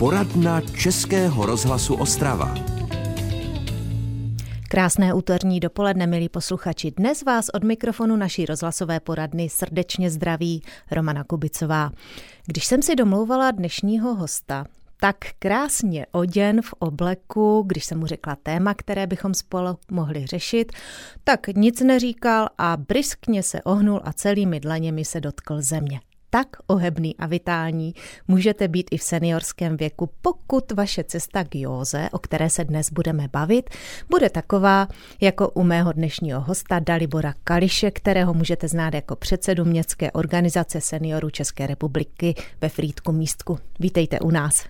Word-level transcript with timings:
Poradna 0.00 0.60
Českého 0.60 1.46
rozhlasu 1.46 1.94
Ostrava. 1.94 2.54
Krásné 4.68 5.14
úterní 5.14 5.60
dopoledne, 5.60 6.06
milí 6.06 6.28
posluchači. 6.28 6.90
Dnes 6.90 7.22
vás 7.22 7.48
od 7.48 7.64
mikrofonu 7.64 8.16
naší 8.16 8.46
rozhlasové 8.46 9.00
poradny 9.00 9.48
srdečně 9.48 10.10
zdraví 10.10 10.62
Romana 10.90 11.24
Kubicová. 11.24 11.90
Když 12.46 12.66
jsem 12.66 12.82
si 12.82 12.96
domlouvala 12.96 13.50
dnešního 13.50 14.14
hosta, 14.14 14.64
tak 15.00 15.16
krásně 15.38 16.06
oděn 16.12 16.62
v 16.62 16.74
obleku, 16.78 17.64
když 17.66 17.84
jsem 17.84 17.98
mu 17.98 18.06
řekla 18.06 18.36
téma, 18.42 18.74
které 18.74 19.06
bychom 19.06 19.34
spolu 19.34 19.78
mohli 19.90 20.26
řešit, 20.26 20.72
tak 21.24 21.46
nic 21.48 21.80
neříkal 21.80 22.48
a 22.58 22.76
briskně 22.76 23.42
se 23.42 23.62
ohnul 23.62 24.00
a 24.04 24.12
celými 24.12 24.60
dlaněmi 24.60 25.04
se 25.04 25.20
dotkl 25.20 25.62
země 25.62 26.00
tak 26.30 26.48
ohebný 26.66 27.16
a 27.16 27.26
vitální 27.26 27.94
můžete 28.28 28.68
být 28.68 28.86
i 28.90 28.96
v 28.96 29.02
seniorském 29.02 29.76
věku, 29.76 30.10
pokud 30.22 30.72
vaše 30.72 31.04
cesta 31.04 31.44
k 31.44 31.54
józe, 31.54 32.08
o 32.12 32.18
které 32.18 32.50
se 32.50 32.64
dnes 32.64 32.90
budeme 32.92 33.28
bavit, 33.32 33.70
bude 34.08 34.30
taková 34.30 34.88
jako 35.20 35.48
u 35.48 35.62
mého 35.62 35.92
dnešního 35.92 36.40
hosta 36.40 36.78
Dalibora 36.78 37.34
Kališe, 37.44 37.90
kterého 37.90 38.34
můžete 38.34 38.68
znát 38.68 38.94
jako 38.94 39.16
předsedu 39.16 39.64
městské 39.64 40.12
organizace 40.12 40.80
seniorů 40.80 41.30
České 41.30 41.66
republiky 41.66 42.34
ve 42.60 42.68
Frýdku 42.68 43.12
místku. 43.12 43.58
Vítejte 43.80 44.20
u 44.20 44.30
nás. 44.30 44.64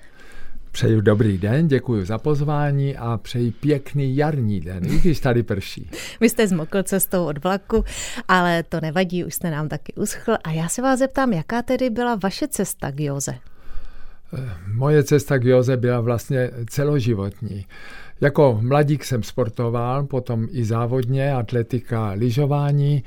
Přeju 0.73 1.01
dobrý 1.01 1.39
den, 1.39 1.69
děkuji 1.69 2.05
za 2.05 2.19
pozvání 2.19 2.97
a 2.97 3.17
přeji 3.17 3.51
pěkný 3.51 4.17
jarní 4.17 4.61
den, 4.61 4.85
i 4.85 4.99
když 4.99 5.21
tady 5.21 5.43
prší. 5.43 5.91
Vy 6.21 6.29
jste 6.29 6.49
zmokl 6.49 6.83
cestou 6.83 7.25
od 7.25 7.45
vlaku, 7.45 7.85
ale 8.29 8.63
to 8.63 8.81
nevadí, 8.81 9.25
už 9.25 9.35
jste 9.35 9.51
nám 9.51 9.69
taky 9.69 9.93
uschl. 9.95 10.33
A 10.45 10.51
já 10.51 10.69
se 10.69 10.83
vás 10.83 10.99
zeptám, 10.99 11.33
jaká 11.33 11.63
tedy 11.63 11.91
byla 11.91 12.15
vaše 12.15 12.49
cesta 12.49 12.93
k 12.93 13.01
Joze? 13.01 13.35
Moje 14.75 15.03
cesta 15.03 15.39
k 15.39 15.45
Joze 15.45 15.77
byla 15.77 16.01
vlastně 16.01 16.51
celoživotní. 16.71 17.67
Jako 18.21 18.59
mladík 18.63 19.05
jsem 19.05 19.23
sportoval, 19.23 20.07
potom 20.07 20.49
i 20.51 20.65
závodně, 20.65 21.35
atletika, 21.35 22.11
lyžování. 22.11 23.05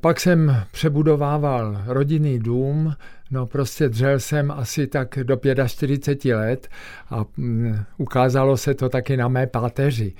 Pak 0.00 0.20
jsem 0.20 0.56
přebudovával 0.72 1.82
rodinný 1.86 2.38
dům, 2.38 2.94
no 3.30 3.46
prostě 3.46 3.88
dřel 3.88 4.20
jsem 4.20 4.50
asi 4.50 4.86
tak 4.86 5.18
do 5.22 5.40
45 5.66 6.36
let 6.36 6.68
a 7.10 7.24
mm, 7.36 7.78
ukázalo 7.96 8.56
se 8.56 8.74
to 8.74 8.88
taky 8.88 9.16
na 9.16 9.28
mé 9.28 9.46
páteři. 9.46 10.14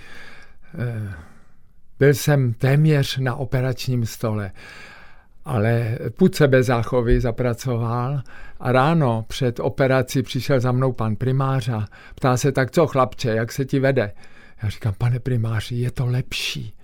Byl 1.99 2.15
jsem 2.15 2.53
téměř 2.53 3.19
na 3.19 3.35
operačním 3.35 4.07
stole, 4.07 4.53
ale 5.45 5.99
půd 6.17 6.43
bez 6.43 6.67
záchovy 6.67 7.21
zapracoval 7.21 8.23
a 8.61 8.73
ráno 8.73 9.25
před 9.29 9.61
operací 9.61 10.23
přišel 10.23 10.61
za 10.61 10.73
mnou 10.73 10.93
pan 10.93 11.17
primář 11.17 11.69
a 11.69 11.87
ptá 12.15 12.37
se, 12.37 12.53
tak 12.53 12.71
co 12.71 12.87
chlapče, 12.87 13.29
jak 13.29 13.53
se 13.53 13.65
ti 13.65 13.79
vede? 13.79 14.13
Já 14.63 14.69
říkám, 14.69 14.95
pane 14.99 15.19
primáři, 15.19 15.75
je 15.75 15.91
to 15.91 16.07
lepší. 16.07 16.75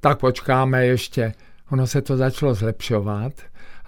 Tak 0.00 0.18
počkáme 0.18 0.86
ještě. 0.86 1.32
Ono 1.70 1.86
se 1.86 2.02
to 2.02 2.16
začalo 2.16 2.54
zlepšovat 2.54 3.32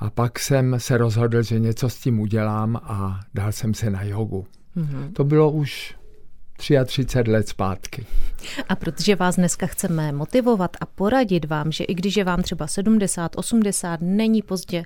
a 0.00 0.10
pak 0.10 0.38
jsem 0.38 0.80
se 0.80 0.98
rozhodl, 0.98 1.42
že 1.42 1.58
něco 1.58 1.88
s 1.88 1.98
tím 1.98 2.20
udělám 2.20 2.76
a 2.76 3.20
dal 3.34 3.52
jsem 3.52 3.74
se 3.74 3.90
na 3.90 4.02
jogu. 4.02 4.46
Mm-hmm. 4.76 5.12
To 5.12 5.24
bylo 5.24 5.50
už 5.50 5.94
33 6.60 7.30
let 7.30 7.48
zpátky. 7.48 8.06
A 8.68 8.76
protože 8.76 9.16
vás 9.16 9.36
dneska 9.36 9.66
chceme 9.66 10.12
motivovat 10.12 10.76
a 10.80 10.86
poradit 10.86 11.44
vám, 11.44 11.72
že 11.72 11.84
i 11.84 11.94
když 11.94 12.16
je 12.16 12.24
vám 12.24 12.42
třeba 12.42 12.66
70, 12.66 13.32
80, 13.36 14.00
není 14.02 14.42
pozdě 14.42 14.84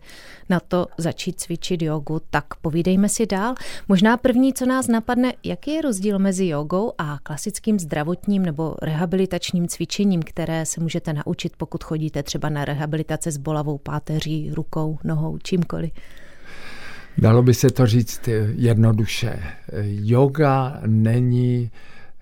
na 0.49 0.61
to 0.61 0.87
začít 0.99 1.41
cvičit 1.41 1.83
jogu, 1.83 2.21
tak 2.31 2.55
povídejme 2.55 3.09
si 3.09 3.27
dál. 3.27 3.55
Možná 3.89 4.17
první, 4.17 4.53
co 4.53 4.67
nás 4.67 4.89
napadne, 4.89 5.33
jaký 5.45 5.71
je 5.71 5.83
rozdíl 5.83 6.19
mezi 6.19 6.47
jogou 6.47 6.93
a 6.99 7.19
klasickým 7.23 7.79
zdravotním 7.79 8.43
nebo 8.43 8.75
rehabilitačním 8.83 9.69
cvičením, 9.69 10.23
které 10.23 10.67
se 10.67 10.81
můžete 10.81 11.13
naučit, 11.13 11.53
pokud 11.57 11.85
chodíte 11.85 12.23
třeba 12.23 12.49
na 12.49 12.65
rehabilitace 12.65 13.31
s 13.31 13.37
bolavou 13.37 13.79
páteří, 13.79 14.51
rukou, 14.55 14.99
nohou, 15.05 15.39
čímkoliv. 15.39 15.93
Dalo 17.19 17.43
by 17.43 17.55
se 17.55 17.71
to 17.71 17.87
říct 17.87 18.29
jednoduše. 18.57 19.39
Yoga 19.83 20.81
není 20.87 21.71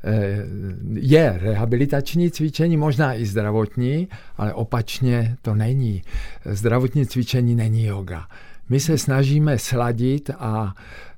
eh, 0.04 0.44
je 0.92 1.38
rehabilitační 1.42 2.30
cvičení, 2.30 2.76
možná 2.76 3.14
i 3.14 3.26
zdravotní, 3.26 4.08
ale 4.36 4.54
opačně 4.54 5.36
to 5.42 5.54
není. 5.54 6.02
Zdravotní 6.44 7.06
cvičení 7.06 7.54
není 7.54 7.84
yoga. 7.84 8.26
My 8.68 8.80
se 8.80 8.98
snažíme 8.98 9.58
sladit 9.58 10.30
a 10.38 10.74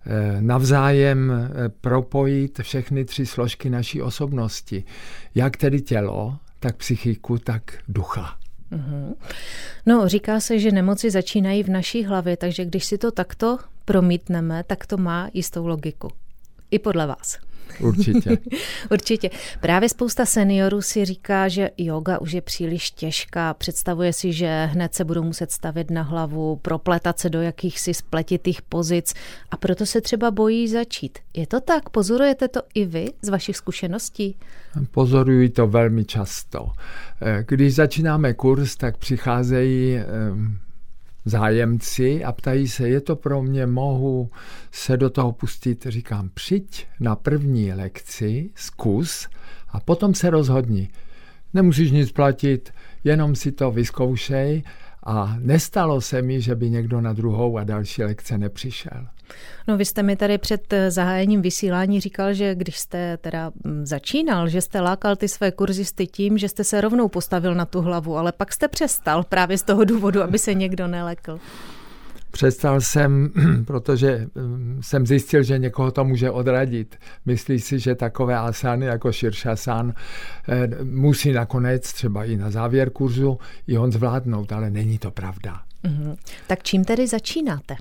eh, 0.06 0.42
navzájem 0.42 1.32
eh, 1.32 1.68
propojit 1.68 2.60
všechny 2.62 3.04
tři 3.04 3.26
složky 3.26 3.70
naší 3.70 4.02
osobnosti. 4.02 4.84
Jak 5.34 5.56
tedy 5.56 5.80
tělo, 5.80 6.36
tak 6.60 6.76
psychiku, 6.76 7.38
tak 7.38 7.62
ducha. 7.88 8.43
Mm-hmm. 8.74 9.14
No, 9.86 10.08
říká 10.08 10.40
se, 10.40 10.58
že 10.58 10.72
nemoci 10.72 11.10
začínají 11.10 11.62
v 11.62 11.68
naší 11.68 12.04
hlavě, 12.04 12.36
takže 12.36 12.64
když 12.64 12.84
si 12.84 12.98
to 12.98 13.10
takto 13.10 13.58
promítneme, 13.84 14.64
tak 14.66 14.86
to 14.86 14.96
má 14.96 15.30
jistou 15.34 15.66
logiku. 15.66 16.08
I 16.70 16.78
podle 16.78 17.06
vás. 17.06 17.38
Určitě. 17.80 18.38
Určitě. 18.90 19.30
Právě 19.60 19.88
spousta 19.88 20.26
seniorů 20.26 20.82
si 20.82 21.04
říká, 21.04 21.48
že 21.48 21.70
yoga 21.78 22.20
už 22.20 22.32
je 22.32 22.40
příliš 22.40 22.90
těžká. 22.90 23.54
Představuje 23.54 24.12
si, 24.12 24.32
že 24.32 24.68
hned 24.72 24.94
se 24.94 25.04
budou 25.04 25.22
muset 25.22 25.50
stavit 25.50 25.90
na 25.90 26.02
hlavu, 26.02 26.56
propletat 26.56 27.18
se 27.18 27.30
do 27.30 27.42
jakýchsi 27.42 27.94
spletitých 27.94 28.62
pozic 28.62 29.14
a 29.50 29.56
proto 29.56 29.86
se 29.86 30.00
třeba 30.00 30.30
bojí 30.30 30.68
začít. 30.68 31.18
Je 31.34 31.46
to 31.46 31.60
tak? 31.60 31.90
Pozorujete 31.90 32.48
to 32.48 32.60
i 32.74 32.84
vy 32.84 33.06
z 33.22 33.28
vašich 33.28 33.56
zkušeností? 33.56 34.36
Pozoruji 34.90 35.48
to 35.48 35.66
velmi 35.66 36.04
často. 36.04 36.70
Eh, 37.22 37.44
když 37.48 37.74
začínáme 37.74 38.34
kurz, 38.34 38.76
tak 38.76 38.96
přicházejí 38.96 39.96
ehm, 39.96 40.58
zájemci 41.24 42.24
a 42.24 42.32
ptají 42.32 42.68
se, 42.68 42.88
je 42.88 43.00
to 43.00 43.16
pro 43.16 43.42
mě, 43.42 43.66
mohu 43.66 44.30
se 44.72 44.96
do 44.96 45.10
toho 45.10 45.32
pustit. 45.32 45.86
Říkám, 45.88 46.30
přijď 46.34 46.86
na 47.00 47.16
první 47.16 47.72
lekci, 47.72 48.50
zkus 48.54 49.28
a 49.68 49.80
potom 49.80 50.14
se 50.14 50.30
rozhodni. 50.30 50.88
Nemusíš 51.54 51.90
nic 51.90 52.12
platit, 52.12 52.70
jenom 53.04 53.34
si 53.34 53.52
to 53.52 53.70
vyzkoušej 53.70 54.62
a 55.02 55.36
nestalo 55.38 56.00
se 56.00 56.22
mi, 56.22 56.40
že 56.40 56.54
by 56.54 56.70
někdo 56.70 57.00
na 57.00 57.12
druhou 57.12 57.58
a 57.58 57.64
další 57.64 58.02
lekce 58.02 58.38
nepřišel. 58.38 59.06
No 59.68 59.76
vy 59.76 59.84
jste 59.84 60.02
mi 60.02 60.16
tady 60.16 60.38
před 60.38 60.72
eh, 60.72 60.90
zahájením 60.90 61.42
vysílání 61.42 62.00
říkal, 62.00 62.34
že 62.34 62.54
když 62.54 62.78
jste 62.78 63.16
teda 63.16 63.52
mm, 63.64 63.86
začínal, 63.86 64.48
že 64.48 64.60
jste 64.60 64.80
lákal 64.80 65.16
ty 65.16 65.28
své 65.28 65.50
kurzisty 65.50 66.06
tím, 66.06 66.38
že 66.38 66.48
jste 66.48 66.64
se 66.64 66.80
rovnou 66.80 67.08
postavil 67.08 67.54
na 67.54 67.64
tu 67.64 67.80
hlavu, 67.80 68.16
ale 68.16 68.32
pak 68.32 68.52
jste 68.52 68.68
přestal 68.68 69.24
právě 69.24 69.58
z 69.58 69.62
toho 69.62 69.84
důvodu, 69.84 70.22
aby 70.22 70.38
se 70.38 70.54
někdo 70.54 70.88
nelekl. 70.88 71.40
Přestal 72.34 72.80
jsem, 72.80 73.30
protože 73.66 74.26
mm, 74.34 74.80
jsem 74.82 75.06
zjistil, 75.06 75.42
že 75.42 75.58
někoho 75.58 75.90
to 75.90 76.04
může 76.04 76.30
odradit. 76.30 76.96
Myslí 77.26 77.60
si, 77.60 77.78
že 77.78 77.94
takové 77.94 78.38
asány 78.38 78.86
jako 78.86 79.12
Širšasan 79.12 79.94
eh, 80.48 80.68
musí 80.84 81.32
nakonec 81.32 81.92
třeba 81.92 82.24
i 82.24 82.36
na 82.36 82.50
závěr 82.50 82.90
kurzu 82.90 83.38
i 83.66 83.78
on 83.78 83.92
zvládnout, 83.92 84.52
ale 84.52 84.70
není 84.70 84.98
to 84.98 85.10
pravda. 85.10 85.60
Mm-hmm. 85.84 86.16
Tak 86.46 86.62
čím 86.62 86.84
tedy 86.84 87.06
začínáte? 87.06 87.76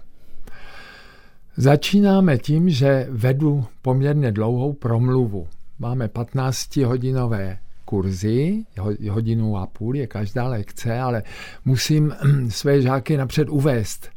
Začínáme 1.58 2.38
tím, 2.38 2.70
že 2.70 3.08
vedu 3.10 3.66
poměrně 3.82 4.32
dlouhou 4.32 4.74
promluvu. 4.74 5.48
Máme 5.80 6.08
15-hodinové 6.08 7.58
kurzy, 7.86 8.66
hodinu 9.10 9.58
a 9.58 9.68
půl 9.68 9.96
je 9.96 10.08
každá 10.08 10.48
lekce, 10.48 11.00
ale 11.00 11.24
musím 11.66 12.14
své 12.50 12.82
žáky 12.82 13.18
napřed 13.18 13.50
uvést, 13.50 14.10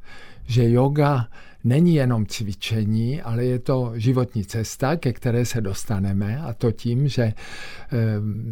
že 0.47 0.71
yoga 0.71 1.29
není 1.65 1.95
jenom 1.95 2.27
cvičení, 2.27 3.23
ale 3.23 3.45
je 3.45 3.59
to 3.59 3.93
životní 3.95 4.45
cesta, 4.45 4.97
ke 4.97 5.13
které 5.13 5.45
se 5.45 5.61
dostaneme 5.61 6.41
a 6.41 6.53
to 6.53 6.73
tím, 6.73 7.09
že 7.09 7.23
e, 7.23 7.35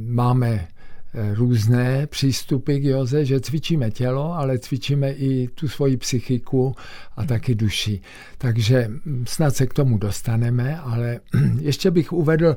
máme 0.08 0.68
různé 1.34 2.06
přístupy 2.06 2.78
k 2.78 2.84
joze, 2.84 3.24
že 3.24 3.40
cvičíme 3.40 3.90
tělo, 3.90 4.32
ale 4.32 4.58
cvičíme 4.58 5.12
i 5.12 5.48
tu 5.48 5.68
svoji 5.68 5.96
psychiku 5.96 6.74
a 7.16 7.24
taky 7.24 7.54
duši. 7.54 8.00
Takže 8.38 8.90
snad 9.24 9.56
se 9.56 9.66
k 9.66 9.74
tomu 9.74 9.98
dostaneme, 9.98 10.78
ale 10.78 11.20
ještě 11.60 11.90
bych 11.90 12.12
uvedl 12.12 12.56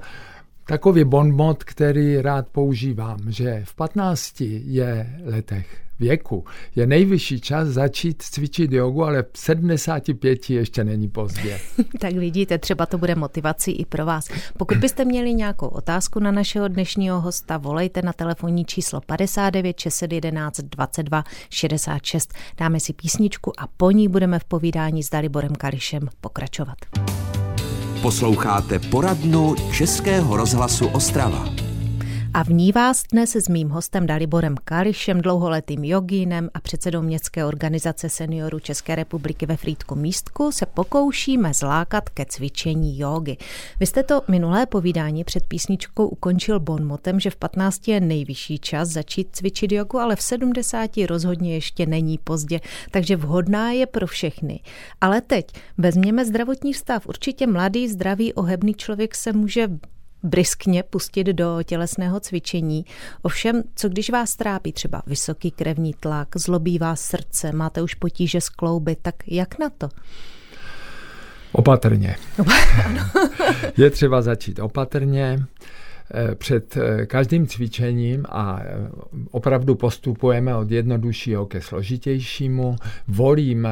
takový 0.67 1.03
bonmot, 1.03 1.63
který 1.63 2.21
rád 2.21 2.47
používám, 2.47 3.19
že 3.27 3.61
v 3.65 3.75
15 3.75 4.41
je 4.41 5.19
letech 5.25 5.86
věku 5.99 6.45
je 6.75 6.87
nejvyšší 6.87 7.41
čas 7.41 7.67
začít 7.67 8.21
cvičit 8.21 8.71
jogu, 8.71 9.03
ale 9.03 9.23
v 9.33 9.37
75 9.37 10.49
ještě 10.49 10.83
není 10.83 11.09
pozdě. 11.09 11.59
tak 11.99 12.13
vidíte, 12.13 12.57
třeba 12.57 12.85
to 12.85 12.97
bude 12.97 13.15
motivací 13.15 13.71
i 13.71 13.85
pro 13.85 14.05
vás. 14.05 14.27
Pokud 14.57 14.77
byste 14.77 15.05
měli 15.05 15.33
nějakou 15.33 15.67
otázku 15.67 16.19
na 16.19 16.31
našeho 16.31 16.67
dnešního 16.67 17.21
hosta, 17.21 17.57
volejte 17.57 18.01
na 18.01 18.13
telefonní 18.13 18.65
číslo 18.65 19.01
59 19.01 19.79
611 19.79 20.59
22 20.61 21.23
66. 21.49 22.33
Dáme 22.57 22.79
si 22.79 22.93
písničku 22.93 23.59
a 23.59 23.67
po 23.77 23.91
ní 23.91 24.07
budeme 24.07 24.39
v 24.39 24.43
povídání 24.43 25.03
s 25.03 25.09
Daliborem 25.09 25.55
Kališem 25.55 26.09
pokračovat. 26.21 26.77
Posloucháte 28.01 28.79
poradnu 28.79 29.55
Českého 29.71 30.37
rozhlasu 30.37 30.87
Ostrava. 30.87 31.66
A 32.33 32.43
v 32.43 32.49
ní 32.49 32.71
vás 32.71 33.03
dnes 33.11 33.35
s 33.35 33.47
mým 33.47 33.69
hostem 33.69 34.07
Daliborem 34.07 34.55
Kališem, 34.63 35.21
dlouholetým 35.21 35.83
jogínem 35.83 36.49
a 36.53 36.59
předsedou 36.59 37.01
městské 37.01 37.45
organizace 37.45 38.09
seniorů 38.09 38.59
České 38.59 38.95
republiky 38.95 39.45
ve 39.45 39.57
Frýdku 39.57 39.95
místku 39.95 40.51
se 40.51 40.65
pokoušíme 40.65 41.53
zlákat 41.53 42.09
ke 42.09 42.25
cvičení 42.25 42.99
jogy. 42.99 43.37
Vy 43.79 43.85
jste 43.85 44.03
to 44.03 44.21
minulé 44.27 44.65
povídání 44.65 45.23
před 45.23 45.47
písničkou 45.47 46.07
ukončil 46.07 46.59
bonmotem, 46.59 47.19
že 47.19 47.29
v 47.29 47.35
15 47.35 47.87
je 47.87 47.99
nejvyšší 47.99 48.59
čas 48.59 48.89
začít 48.89 49.27
cvičit 49.31 49.71
jogu, 49.71 49.99
ale 49.99 50.15
v 50.15 50.21
70 50.21 50.91
rozhodně 50.97 51.53
ještě 51.53 51.85
není 51.85 52.17
pozdě, 52.17 52.59
takže 52.91 53.15
vhodná 53.15 53.71
je 53.71 53.85
pro 53.85 54.07
všechny. 54.07 54.59
Ale 55.01 55.21
teď 55.21 55.45
vezměme 55.77 56.25
zdravotní 56.25 56.73
stav. 56.73 57.07
Určitě 57.07 57.47
mladý, 57.47 57.87
zdravý, 57.87 58.33
ohebný 58.33 58.73
člověk 58.73 59.15
se 59.15 59.33
může 59.33 59.67
briskně 60.23 60.83
pustit 60.83 61.23
do 61.23 61.57
tělesného 61.63 62.19
cvičení. 62.19 62.85
Ovšem, 63.21 63.63
co 63.75 63.89
když 63.89 64.09
vás 64.09 64.35
trápí 64.35 64.71
třeba 64.71 65.01
vysoký 65.07 65.51
krevní 65.51 65.93
tlak, 65.93 66.27
zlobí 66.35 66.79
vás 66.79 67.01
srdce, 67.01 67.51
máte 67.51 67.81
už 67.81 67.93
potíže 67.93 68.41
s 68.41 68.49
klouby, 68.49 68.95
tak 69.01 69.15
jak 69.27 69.59
na 69.59 69.69
to? 69.69 69.89
Opatrně. 71.51 72.15
Je 73.77 73.89
třeba 73.89 74.21
začít 74.21 74.59
opatrně 74.59 75.39
eh, 76.13 76.35
před 76.35 76.77
eh, 76.77 77.05
každým 77.05 77.47
cvičením 77.47 78.25
a 78.29 78.59
eh, 78.61 78.89
opravdu 79.31 79.75
postupujeme 79.75 80.55
od 80.55 80.71
jednoduššího 80.71 81.45
ke 81.45 81.61
složitějšímu. 81.61 82.75
Volím 83.07 83.67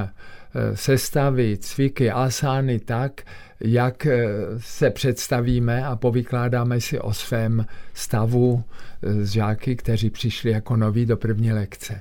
sestavy, 0.74 1.57
cviky, 1.57 2.12
asány 2.12 2.80
tak, 2.80 3.22
jak 3.60 4.06
eh, 4.06 4.28
se 4.57 4.90
představíme 4.90 5.86
a 5.86 5.96
povykládáme 5.96 6.81
si 6.81 7.00
o 7.00 7.13
svém 7.13 7.66
stavu 7.94 8.63
s 9.02 9.31
eh, 9.31 9.34
žáky, 9.34 9.75
kteří 9.75 10.10
přišli 10.10 10.52
jako 10.52 10.75
noví 10.75 11.06
do 11.06 11.18
první 11.18 11.52
lekce. 11.52 12.00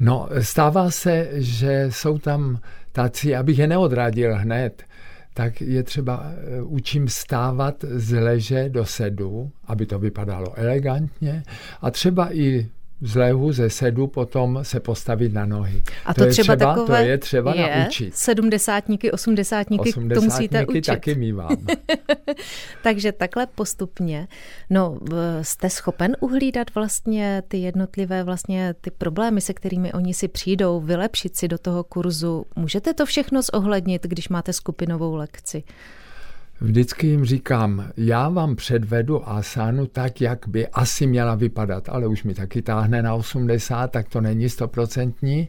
No, 0.00 0.28
stává 0.40 0.90
se, 0.90 1.28
že 1.32 1.86
jsou 1.90 2.18
tam 2.18 2.60
tací, 2.92 3.34
abych 3.34 3.58
je 3.58 3.66
neodradil 3.66 4.36
hned, 4.36 4.82
tak 5.34 5.60
je 5.60 5.82
třeba 5.82 6.24
eh, 6.26 6.62
učím 6.62 7.08
stávat 7.08 7.84
z 7.90 8.20
leže 8.20 8.68
do 8.68 8.84
sedu, 8.84 9.50
aby 9.64 9.86
to 9.86 9.98
vypadalo 9.98 10.58
elegantně 10.58 11.42
a 11.80 11.90
třeba 11.90 12.34
i 12.36 12.68
z 13.04 13.16
lehu, 13.16 13.52
ze 13.52 13.70
sedu 13.70 14.06
potom 14.06 14.58
se 14.62 14.80
postavit 14.80 15.32
na 15.32 15.46
nohy. 15.46 15.82
A 16.04 16.14
to, 16.14 16.20
to, 16.20 16.26
je 16.26 16.32
třeba, 16.32 16.56
třeba 16.56 16.74
takové 16.74 17.02
to 17.02 17.08
je 17.08 17.18
třeba 17.18 17.54
je, 17.54 17.80
naučit. 17.80 18.16
Sedmdesátníky, 18.16 19.12
osmdesátníky, 19.12 19.92
to 19.92 20.20
musíte 20.20 20.66
učit. 20.66 20.86
taky 20.86 21.14
mývám. 21.14 21.56
Takže 22.82 23.12
takhle 23.12 23.46
postupně. 23.46 24.28
No, 24.70 24.98
jste 25.42 25.70
schopen 25.70 26.16
uhlídat 26.20 26.74
vlastně 26.74 27.42
ty 27.48 27.58
jednotlivé 27.58 28.24
vlastně 28.24 28.74
ty 28.80 28.90
problémy, 28.90 29.40
se 29.40 29.54
kterými 29.54 29.92
oni 29.92 30.14
si 30.14 30.28
přijdou, 30.28 30.80
vylepšit 30.80 31.36
si 31.36 31.48
do 31.48 31.58
toho 31.58 31.84
kurzu. 31.84 32.46
Můžete 32.56 32.94
to 32.94 33.06
všechno 33.06 33.40
zohlednit, 33.42 34.02
když 34.02 34.28
máte 34.28 34.52
skupinovou 34.52 35.14
lekci? 35.14 35.62
Vždycky 36.60 37.06
jim 37.06 37.24
říkám, 37.24 37.90
já 37.96 38.28
vám 38.28 38.56
předvedu 38.56 39.28
asánu 39.28 39.86
tak, 39.86 40.20
jak 40.20 40.48
by 40.48 40.68
asi 40.68 41.06
měla 41.06 41.34
vypadat, 41.34 41.88
ale 41.88 42.06
už 42.06 42.24
mi 42.24 42.34
taky 42.34 42.62
táhne 42.62 43.02
na 43.02 43.14
80, 43.14 43.90
tak 43.90 44.08
to 44.08 44.20
není 44.20 44.48
stoprocentní, 44.48 45.48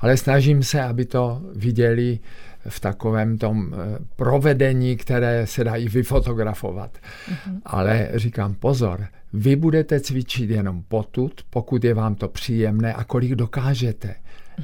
ale 0.00 0.16
snažím 0.16 0.62
se, 0.62 0.82
aby 0.82 1.04
to 1.04 1.42
viděli 1.54 2.18
v 2.68 2.80
takovém 2.80 3.38
tom 3.38 3.74
eh, 3.74 3.98
provedení, 4.16 4.96
které 4.96 5.46
se 5.46 5.62
i 5.62 5.88
vyfotografovat. 5.88 6.90
Mm-hmm. 6.98 7.60
Ale 7.64 8.08
říkám, 8.14 8.54
pozor, 8.54 9.06
vy 9.32 9.56
budete 9.56 10.00
cvičit 10.00 10.50
jenom 10.50 10.82
potud, 10.88 11.40
pokud 11.50 11.84
je 11.84 11.94
vám 11.94 12.14
to 12.14 12.28
příjemné 12.28 12.94
a 12.94 13.04
kolik 13.04 13.34
dokážete. 13.34 14.14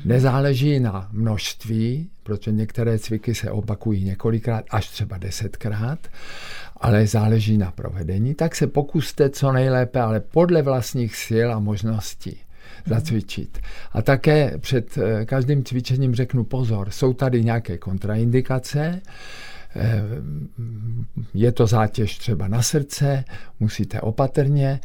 Nezáleží 0.04 0.80
na 0.80 1.08
množství, 1.12 2.10
protože 2.22 2.52
některé 2.52 2.98
cviky 2.98 3.34
se 3.34 3.50
opakují 3.50 4.04
několikrát, 4.04 4.64
až 4.70 4.88
třeba 4.88 5.18
desetkrát, 5.18 5.98
ale 6.76 7.06
záleží 7.06 7.58
na 7.58 7.70
provedení, 7.70 8.34
tak 8.34 8.56
se 8.56 8.66
pokuste 8.66 9.30
co 9.30 9.52
nejlépe, 9.52 10.00
ale 10.00 10.20
podle 10.20 10.62
vlastních 10.62 11.16
sil 11.26 11.48
a 11.52 11.58
možností 11.58 12.38
zacvičit. 12.86 13.58
A 13.92 14.02
také 14.02 14.58
před 14.58 14.98
eh, 14.98 15.24
každým 15.24 15.64
cvičením 15.64 16.14
řeknu 16.14 16.44
pozor, 16.44 16.90
jsou 16.90 17.12
tady 17.12 17.44
nějaké 17.44 17.78
kontraindikace, 17.78 19.00
eh, 19.76 20.02
je 21.34 21.52
to 21.52 21.66
zátěž 21.66 22.18
třeba 22.18 22.48
na 22.48 22.62
srdce, 22.62 23.24
musíte 23.60 24.00
opatrně, 24.00 24.80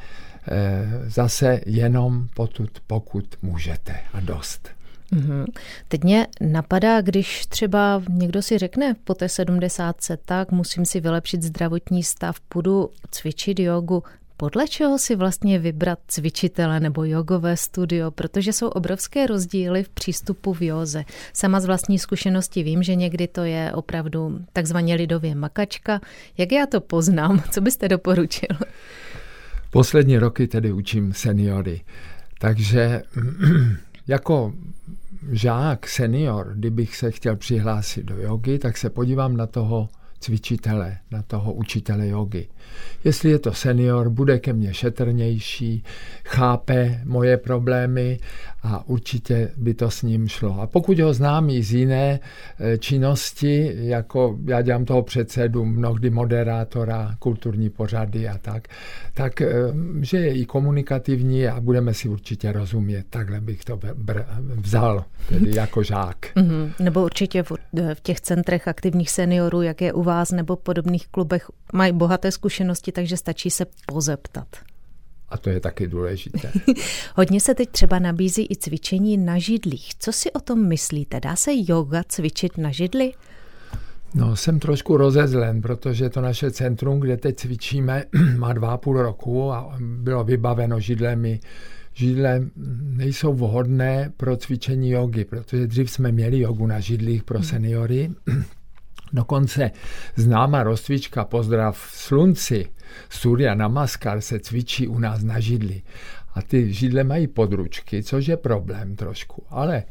eh, 0.48 1.10
zase 1.10 1.62
jenom 1.66 2.28
potud, 2.36 2.80
pokud 2.88 3.26
můžete 3.42 3.96
a 4.14 4.20
dost. 4.20 4.70
Mm-hmm. 5.14 5.46
Teď 5.88 6.04
mě 6.04 6.28
napadá, 6.42 7.02
když 7.02 7.46
třeba 7.46 8.04
někdo 8.10 8.42
si 8.42 8.58
řekne 8.58 8.94
po 9.04 9.14
té 9.14 9.30
70, 9.30 9.96
tak 10.26 10.52
musím 10.52 10.86
si 10.86 11.00
vylepšit 11.00 11.42
zdravotní 11.42 12.04
stav, 12.04 12.40
půjdu 12.40 12.90
cvičit 13.12 13.60
jogu. 13.60 14.04
Podle 14.42 14.68
čeho 14.68 14.98
si 15.00 15.16
vlastně 15.16 15.60
vybrat 15.60 16.00
cvičitele 16.08 16.80
nebo 16.80 17.04
jogové 17.04 17.58
studio, 17.58 18.12
protože 18.12 18.54
jsou 18.54 18.68
obrovské 18.68 19.28
rozdíly 19.28 19.84
v 19.84 19.90
přístupu 19.90 20.54
v 20.54 20.62
józe. 20.62 21.04
Sama 21.34 21.60
z 21.60 21.66
vlastní 21.66 22.00
zkušenosti 22.00 22.64
vím, 22.64 22.84
že 22.84 22.96
někdy 22.96 23.28
to 23.28 23.44
je 23.44 23.72
opravdu 23.74 24.40
takzvaně 24.54 24.96
lidově 24.96 25.36
makačka. 25.36 26.02
Jak 26.38 26.52
já 26.52 26.66
to 26.66 26.82
poznám? 26.82 27.44
Co 27.52 27.62
byste 27.62 27.88
doporučil? 27.88 28.58
Poslední 29.72 30.18
roky 30.18 30.48
tedy 30.48 30.72
učím 30.72 31.14
seniory. 31.14 31.82
Takže 32.40 33.02
jako 34.08 34.54
žák, 35.32 35.88
senior, 35.88 36.54
kdybych 36.56 36.96
se 36.96 37.12
chtěl 37.12 37.36
přihlásit 37.36 38.06
do 38.06 38.18
jogy, 38.18 38.60
tak 38.60 38.78
se 38.78 38.90
podívám 38.90 39.38
na 39.38 39.48
toho 39.48 39.90
cvičitele, 40.22 40.98
na 41.12 41.22
toho 41.22 41.54
učitele 41.54 42.08
jogy. 42.08 42.48
Jestli 43.04 43.30
je 43.30 43.40
to 43.40 43.54
senior, 43.54 44.10
bude 44.10 44.40
ke 44.40 44.54
mně 44.54 44.74
šetrnější, 44.74 45.84
chápe 46.26 47.02
moje 47.06 47.38
problémy 47.38 48.20
a 48.64 48.88
určitě 48.88 49.52
by 49.58 49.74
to 49.74 49.92
s 49.92 50.02
ním 50.02 50.28
šlo. 50.28 50.62
A 50.62 50.68
pokud 50.68 51.00
ho 51.00 51.14
znám 51.14 51.50
i 51.50 51.64
z 51.64 51.74
jiné 51.74 52.20
e, 52.60 52.78
činnosti, 52.78 53.72
jako 53.76 54.38
já 54.46 54.62
dělám 54.62 54.86
toho 54.86 55.04
předsedu, 55.04 55.66
mnohdy 55.66 56.10
moderátora, 56.10 57.16
kulturní 57.20 57.70
pořady 57.70 58.28
a 58.28 58.38
tak, 58.38 58.68
tak 59.14 59.42
e, 59.42 59.54
že 60.02 60.18
je 60.18 60.34
i 60.34 60.46
komunikativní 60.46 61.48
a 61.48 61.60
budeme 61.62 61.94
si 61.94 62.10
určitě 62.10 62.52
rozumět. 62.52 63.06
Takhle 63.10 63.42
bych 63.42 63.66
to 63.66 63.80
vzal, 64.56 65.06
tedy 65.30 65.56
jako 65.56 65.84
žák. 65.84 66.18
Mm-hmm. 66.36 66.74
Nebo 66.80 67.04
určitě 67.04 67.44
v, 67.44 67.52
v 67.94 68.02
těch 68.02 68.22
centrech 68.22 68.68
aktivních 68.68 69.10
seniorů, 69.10 69.62
jak 69.62 69.82
je 69.82 69.94
u 69.94 70.04
vás, 70.04 70.32
nebo 70.32 70.56
podobných 70.56 71.08
klubech, 71.08 71.46
mají 71.74 71.94
bohaté 71.94 72.32
zkušenosti, 72.32 72.92
takže 72.92 73.18
stačí 73.18 73.50
se 73.50 73.66
pozeptat. 73.86 74.48
A 75.32 75.38
to 75.38 75.50
je 75.50 75.60
taky 75.60 75.88
důležité. 75.88 76.52
Hodně 77.16 77.42
se 77.42 77.56
teď 77.56 77.70
třeba 77.70 78.00
nabízí 78.00 78.48
i 78.50 78.56
cvičení 78.56 79.18
na 79.18 79.38
židlích. 79.38 79.96
Co 80.00 80.12
si 80.12 80.32
o 80.32 80.40
tom 80.40 80.68
myslíte? 80.68 81.20
Dá 81.20 81.36
se 81.36 81.52
yoga 81.68 82.04
cvičit 82.08 82.58
na 82.58 82.72
židli? 82.72 83.14
No, 84.16 84.36
jsem 84.36 84.60
trošku 84.60 84.98
rozezlen, 84.98 85.62
protože 85.62 86.10
to 86.10 86.22
naše 86.22 86.52
centrum, 86.52 87.00
kde 87.00 87.18
teď 87.18 87.36
cvičíme, 87.36 88.04
má 88.38 88.54
dva 88.54 88.72
a 88.72 88.78
půl 88.78 89.02
roku 89.02 89.52
a 89.52 89.78
bylo 89.80 90.24
vybaveno 90.24 90.80
židlemi. 90.80 91.40
Židle 91.94 92.42
nejsou 92.82 93.34
vhodné 93.34 94.12
pro 94.18 94.38
cvičení 94.38 94.90
jogy, 94.90 95.26
protože 95.26 95.68
dřív 95.68 95.92
jsme 95.92 96.12
měli 96.12 96.40
jogu 96.40 96.68
na 96.68 96.80
židlích 96.80 97.24
pro 97.24 97.44
seniory, 97.44 98.12
Dokonce 99.14 99.72
známá 100.16 100.64
rozcvička 100.64 101.26
Pozdrav 101.26 101.90
slunci, 101.94 102.70
Surya 103.10 103.56
Namaskar 103.56 104.22
se 104.22 104.40
cvičí 104.40 104.88
u 104.88 105.00
nás 105.00 105.24
na 105.24 105.40
židli. 105.40 105.82
A 106.34 106.42
ty 106.42 106.74
židle 106.74 107.04
mají 107.04 107.28
područky, 107.28 108.04
což 108.04 108.28
je 108.28 108.38
problém 108.38 108.96
trošku. 108.96 109.44
Ale 109.50 109.84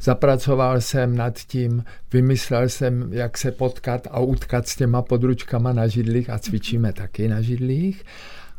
zapracoval 0.00 0.80
jsem 0.80 1.16
nad 1.16 1.38
tím, 1.38 1.84
vymyslel 2.12 2.68
jsem, 2.68 3.12
jak 3.12 3.38
se 3.38 3.52
potkat 3.52 4.08
a 4.10 4.20
utkat 4.20 4.68
s 4.68 4.76
těma 4.76 5.02
područkama 5.02 5.72
na 5.72 5.86
židlích 5.86 6.30
a 6.30 6.38
cvičíme 6.38 6.92
taky 6.92 7.28
na 7.28 7.40
židlích 7.40 8.04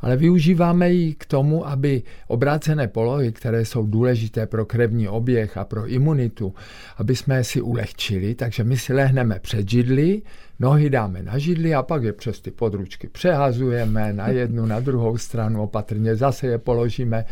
ale 0.02 0.18
využíváme 0.18 0.92
ji 0.92 1.14
k 1.14 1.26
tomu, 1.26 1.68
aby 1.68 2.04
obrácené 2.28 2.88
polohy, 2.88 3.32
které 3.32 3.66
jsou 3.66 3.86
důležité 3.86 4.48
pro 4.48 4.66
krevní 4.66 5.08
oběh 5.08 5.58
a 5.58 5.66
pro 5.66 5.88
imunitu, 5.88 6.54
aby 6.98 7.16
jsme 7.16 7.44
si 7.44 7.62
ulehčili, 7.62 8.36
takže 8.36 8.64
my 8.64 8.78
si 8.78 8.94
lehneme 8.94 9.40
před 9.40 9.70
židli, 9.70 10.22
nohy 10.60 10.90
dáme 10.90 11.24
na 11.24 11.38
židli 11.38 11.74
a 11.74 11.84
pak 11.84 12.04
je 12.04 12.14
přes 12.14 12.42
ty 12.42 12.52
područky 12.52 13.08
přehazujeme 13.08 14.14
na 14.14 14.28
jednu, 14.28 14.66
na 14.66 14.80
druhou 14.80 15.18
stranu, 15.18 15.64
opatrně 15.64 16.16
zase 16.16 16.48
je 16.48 16.58
položíme, 16.58 17.26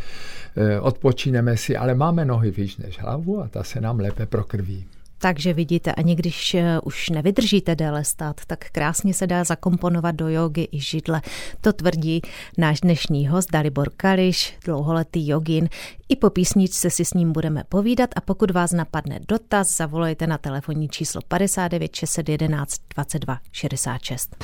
eh, 0.58 0.80
odpočíneme 0.80 1.58
si, 1.58 1.78
ale 1.78 1.96
máme 1.96 2.26
nohy 2.26 2.52
výš 2.52 2.78
než 2.78 3.00
hlavu 3.00 3.42
a 3.42 3.48
ta 3.48 3.64
se 3.64 3.82
nám 3.82 4.00
lépe 4.00 4.26
prokrví. 4.26 4.86
Takže 5.24 5.54
vidíte, 5.54 5.92
ani 5.92 6.16
když 6.16 6.54
eh, 6.54 6.80
už 6.80 7.10
nevydržíte 7.10 7.76
déle 7.76 8.04
stát, 8.04 8.42
tak 8.48 8.66
krásně 8.72 9.14
se 9.14 9.28
dá 9.28 9.44
zakomponovat 9.44 10.16
do 10.16 10.30
jogy 10.30 10.68
i 10.72 10.80
židle. 10.80 11.22
To 11.62 11.74
tvrdí 11.74 12.22
náš 12.58 12.82
dnešní 12.82 13.28
host 13.28 13.52
Dalibor 13.52 13.90
Kališ, 13.98 14.54
dlouholetý 14.66 15.28
jogin. 15.28 15.70
I 16.10 16.16
po 16.16 16.30
písničce 16.30 16.90
si 16.90 17.06
s 17.06 17.14
ním 17.14 17.32
budeme 17.32 17.64
povídat 17.70 18.10
a 18.16 18.22
pokud 18.22 18.52
vás 18.52 18.72
napadne 18.72 19.20
dotaz, 19.28 19.78
zavolejte 19.78 20.28
na 20.28 20.38
telefonní 20.38 20.90
číslo 20.90 21.22
59 21.28 21.96
611 21.96 22.76
22 22.96 23.38
66. 23.52 24.36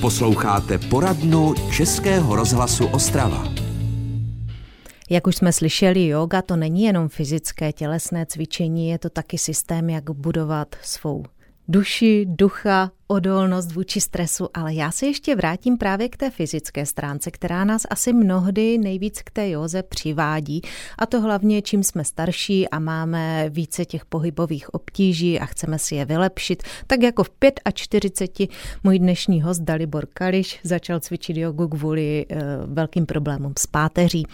Posloucháte 0.00 0.78
poradnu 0.78 1.54
Českého 1.72 2.36
rozhlasu 2.36 2.86
Ostrava. 2.86 3.59
Jak 5.12 5.26
už 5.26 5.36
jsme 5.36 5.52
slyšeli, 5.52 6.06
yoga 6.06 6.42
to 6.42 6.56
není 6.56 6.82
jenom 6.82 7.08
fyzické 7.08 7.72
tělesné 7.72 8.26
cvičení, 8.26 8.88
je 8.88 8.98
to 8.98 9.10
taky 9.10 9.38
systém, 9.38 9.90
jak 9.90 10.10
budovat 10.10 10.76
svou 10.82 11.24
duši, 11.68 12.26
ducha, 12.28 12.90
odolnost 13.10 13.72
vůči 13.72 14.00
stresu, 14.00 14.48
ale 14.54 14.74
já 14.74 14.90
se 14.90 15.06
ještě 15.06 15.36
vrátím 15.36 15.78
právě 15.78 16.08
k 16.08 16.16
té 16.16 16.30
fyzické 16.30 16.86
stránce, 16.86 17.30
která 17.30 17.64
nás 17.64 17.82
asi 17.90 18.12
mnohdy 18.12 18.78
nejvíc 18.78 19.22
k 19.22 19.30
té 19.30 19.50
józe 19.50 19.82
přivádí. 19.82 20.62
A 20.98 21.06
to 21.06 21.20
hlavně, 21.20 21.62
čím 21.62 21.82
jsme 21.82 22.04
starší 22.04 22.68
a 22.68 22.78
máme 22.78 23.46
více 23.48 23.84
těch 23.84 24.04
pohybových 24.04 24.74
obtíží 24.74 25.40
a 25.40 25.46
chceme 25.46 25.78
si 25.78 25.94
je 25.94 26.04
vylepšit. 26.04 26.62
Tak 26.86 27.02
jako 27.02 27.24
v 27.24 27.30
45 27.74 28.50
můj 28.84 28.98
dnešní 28.98 29.42
host 29.42 29.62
Dalibor 29.62 30.06
Kališ 30.06 30.60
začal 30.62 31.00
cvičit 31.00 31.36
jogu 31.36 31.68
kvůli 31.68 32.26
e, 32.28 32.36
velkým 32.66 33.06
problémům 33.06 33.52
s 33.58 33.66
páteří. 33.66 34.26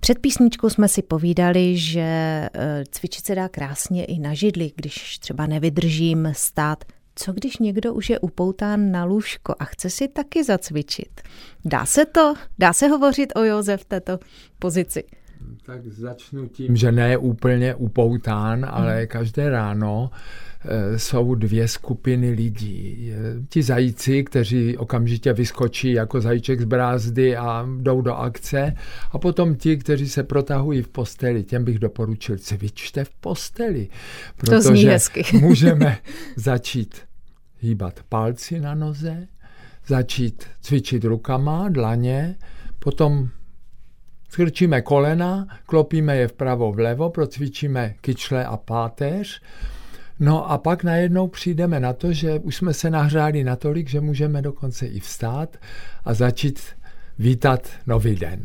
Před 0.00 0.18
písničkou 0.18 0.70
jsme 0.70 0.88
si 0.88 1.02
povídali, 1.02 1.76
že 1.76 2.00
e, 2.00 2.50
cvičit 2.90 3.26
se 3.26 3.34
dá 3.34 3.48
krásně 3.48 4.04
i 4.04 4.18
na 4.18 4.34
židli, 4.34 4.72
když 4.76 5.18
třeba 5.18 5.46
nevydržím 5.46 6.32
stát 6.36 6.84
co 7.18 7.32
když 7.32 7.58
někdo 7.58 7.94
už 7.94 8.10
je 8.10 8.18
upoután 8.18 8.92
na 8.92 9.04
lůžko 9.04 9.54
a 9.58 9.64
chce 9.64 9.90
si 9.90 10.08
taky 10.08 10.44
zacvičit? 10.44 11.20
Dá 11.64 11.86
se 11.86 12.06
to? 12.06 12.34
Dá 12.58 12.72
se 12.72 12.88
hovořit 12.88 13.32
o 13.36 13.44
Joze 13.44 13.76
v 13.76 13.84
této 13.84 14.18
pozici? 14.58 15.04
Tak 15.66 15.86
začnu 15.86 16.48
tím, 16.48 16.76
že 16.76 16.92
ne 16.92 17.16
úplně 17.16 17.74
upoután, 17.74 18.66
ale 18.70 18.98
hmm. 18.98 19.06
každé 19.06 19.50
ráno 19.50 20.10
e, 20.64 20.98
jsou 20.98 21.34
dvě 21.34 21.68
skupiny 21.68 22.30
lidí. 22.30 23.12
Ti 23.48 23.62
zajíci, 23.62 24.24
kteří 24.24 24.76
okamžitě 24.76 25.32
vyskočí 25.32 25.92
jako 25.92 26.20
zajíček 26.20 26.60
z 26.60 26.64
brázdy 26.64 27.36
a 27.36 27.68
jdou 27.80 28.00
do 28.00 28.14
akce. 28.14 28.74
A 29.12 29.18
potom 29.18 29.54
ti, 29.54 29.76
kteří 29.76 30.08
se 30.08 30.22
protahují 30.22 30.82
v 30.82 30.88
posteli. 30.88 31.44
Těm 31.44 31.64
bych 31.64 31.78
doporučil, 31.78 32.38
cvičte 32.38 33.04
v 33.04 33.10
posteli. 33.10 33.88
Protože 34.36 34.52
to 34.52 34.62
zní 34.62 34.84
hezky. 34.84 35.24
můžeme 35.40 35.98
začít 36.36 37.07
hýbat 37.60 38.00
palci 38.08 38.60
na 38.60 38.74
noze, 38.74 39.28
začít 39.86 40.46
cvičit 40.60 41.04
rukama, 41.04 41.68
dlaně, 41.68 42.34
potom 42.78 43.28
skrčíme 44.28 44.82
kolena, 44.82 45.46
klopíme 45.66 46.16
je 46.16 46.28
vpravo 46.28 46.72
vlevo, 46.72 47.10
procvičíme 47.10 47.94
kyčle 48.00 48.44
a 48.44 48.56
páteř, 48.56 49.40
No 50.20 50.50
a 50.50 50.58
pak 50.58 50.84
najednou 50.84 51.28
přijdeme 51.28 51.80
na 51.80 51.92
to, 51.92 52.12
že 52.12 52.38
už 52.38 52.56
jsme 52.56 52.74
se 52.74 52.90
nahřáli 52.90 53.44
natolik, 53.44 53.88
že 53.88 54.00
můžeme 54.00 54.42
dokonce 54.42 54.86
i 54.86 55.00
vstát 55.00 55.56
a 56.04 56.14
začít 56.14 56.60
vítat 57.18 57.68
nový 57.86 58.16
den. 58.16 58.42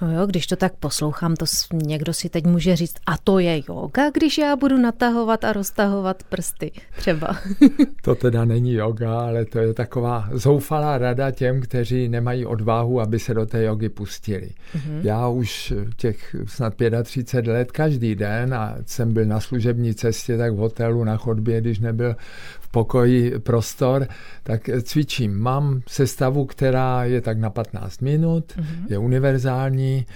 No 0.00 0.12
jo, 0.12 0.26
když 0.26 0.46
to 0.46 0.56
tak 0.56 0.74
poslouchám, 0.76 1.36
to 1.36 1.44
někdo 1.72 2.12
si 2.12 2.28
teď 2.28 2.46
může 2.46 2.76
říct, 2.76 2.96
a 3.06 3.18
to 3.24 3.38
je 3.38 3.62
yoga, 3.68 4.10
když 4.10 4.38
já 4.38 4.56
budu 4.56 4.76
natahovat 4.76 5.44
a 5.44 5.52
roztahovat 5.52 6.22
prsty 6.22 6.72
třeba. 6.96 7.36
to 8.02 8.14
teda 8.14 8.44
není 8.44 8.72
yoga, 8.72 9.20
ale 9.20 9.44
to 9.44 9.58
je 9.58 9.74
taková 9.74 10.28
zoufalá 10.32 10.98
rada 10.98 11.30
těm, 11.30 11.60
kteří 11.60 12.08
nemají 12.08 12.46
odvahu, 12.46 13.00
aby 13.00 13.18
se 13.18 13.34
do 13.34 13.46
té 13.46 13.64
jogy 13.64 13.88
pustili. 13.88 14.50
Mm-hmm. 14.74 15.00
Já 15.02 15.28
už 15.28 15.72
těch 15.96 16.36
snad 16.46 16.74
35 17.04 17.52
let 17.52 17.72
každý 17.72 18.14
den 18.14 18.54
a 18.54 18.76
jsem 18.86 19.12
byl 19.12 19.24
na 19.24 19.40
služební 19.40 19.94
cestě, 19.94 20.38
tak 20.38 20.52
v 20.52 20.56
hotelu 20.56 21.04
na 21.04 21.16
chodbě, 21.16 21.60
když 21.60 21.78
nebyl 21.78 22.16
v 22.60 22.65
pokoji 22.76 23.38
prostor, 23.38 24.06
tak 24.42 24.70
cvičím. 24.82 25.34
Mám 25.34 25.80
sestavu, 25.88 26.44
která 26.44 27.04
je 27.04 27.20
tak 27.20 27.38
na 27.38 27.50
15 27.50 28.00
minut, 28.02 28.52
mm-hmm. 28.52 28.86
je 28.88 28.98
univerzální, 28.98 30.06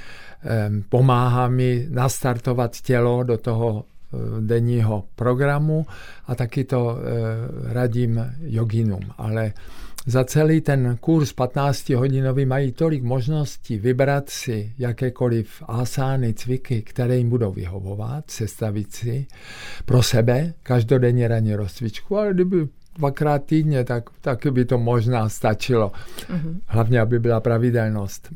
pomáhá 0.88 1.48
mi 1.48 1.86
nastartovat 1.90 2.80
tělo 2.80 3.22
do 3.22 3.38
toho 3.38 3.84
eh, 3.84 4.16
denního 4.40 5.04
programu 5.16 5.86
a 6.26 6.34
taky 6.34 6.64
to 6.64 6.98
eh, 6.98 7.72
radím 7.72 8.26
joginům. 8.40 9.10
Ale 9.18 9.52
za 10.06 10.24
celý 10.24 10.60
ten 10.60 10.96
kurz 11.00 11.34
15-hodinový 11.34 12.46
mají 12.46 12.72
tolik 12.72 13.02
možností 13.02 13.78
vybrat 13.78 14.30
si 14.30 14.72
jakékoliv 14.78 15.62
asány, 15.66 16.34
cviky, 16.34 16.82
které 16.82 17.16
jim 17.16 17.28
budou 17.28 17.52
vyhovovat, 17.52 18.30
sestavit 18.30 18.94
si 18.94 19.26
pro 19.84 20.02
sebe 20.02 20.54
každodenně 20.62 21.28
ranní 21.28 21.54
rozcvičku, 21.54 22.18
ale 22.18 22.34
kdyby 22.34 22.68
dvakrát 22.98 23.44
týdně, 23.44 23.84
tak, 23.84 24.10
tak 24.20 24.46
by 24.50 24.64
to 24.64 24.78
možná 24.78 25.28
stačilo. 25.28 25.92
Uh-huh. 26.32 26.56
Hlavně, 26.66 27.00
aby 27.00 27.18
byla 27.18 27.40
pravidelnost. 27.40 28.28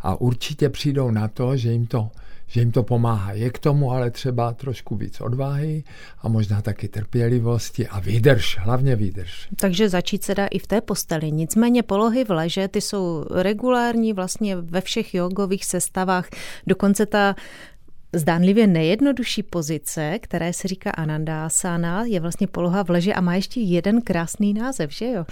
A 0.00 0.20
určitě 0.20 0.68
přijdou 0.68 1.10
na 1.10 1.28
to, 1.28 1.56
že 1.56 1.72
jim 1.72 1.86
to 1.86 2.10
že 2.50 2.60
jim 2.60 2.72
to 2.72 2.82
pomáhá. 2.82 3.32
Je 3.32 3.50
k 3.50 3.58
tomu 3.58 3.92
ale 3.92 4.10
třeba 4.10 4.52
trošku 4.52 4.96
víc 4.96 5.20
odvahy 5.20 5.84
a 6.22 6.28
možná 6.28 6.62
taky 6.62 6.88
trpělivosti 6.88 7.88
a 7.88 8.00
výdrž, 8.00 8.58
hlavně 8.58 8.96
výdrž. 8.96 9.48
Takže 9.56 9.88
začít 9.88 10.24
se 10.24 10.34
dá 10.34 10.46
i 10.46 10.58
v 10.58 10.66
té 10.66 10.80
posteli. 10.80 11.32
Nicméně 11.32 11.82
polohy 11.82 12.24
v 12.24 12.30
leže, 12.30 12.68
ty 12.68 12.80
jsou 12.80 13.24
regulární 13.30 14.12
vlastně 14.12 14.56
ve 14.56 14.80
všech 14.80 15.14
jogových 15.14 15.64
sestavách. 15.64 16.28
Dokonce 16.66 17.06
ta 17.06 17.34
zdánlivě 18.12 18.66
nejjednodušší 18.66 19.42
pozice, 19.42 20.18
které 20.22 20.52
se 20.52 20.68
říká 20.68 20.90
Anandasana, 20.90 22.04
je 22.04 22.20
vlastně 22.20 22.46
poloha 22.46 22.84
v 22.84 22.90
leže 22.90 23.14
a 23.14 23.20
má 23.20 23.34
ještě 23.34 23.60
jeden 23.60 24.02
krásný 24.02 24.54
název, 24.54 24.92
že 24.92 25.06
jo? 25.06 25.24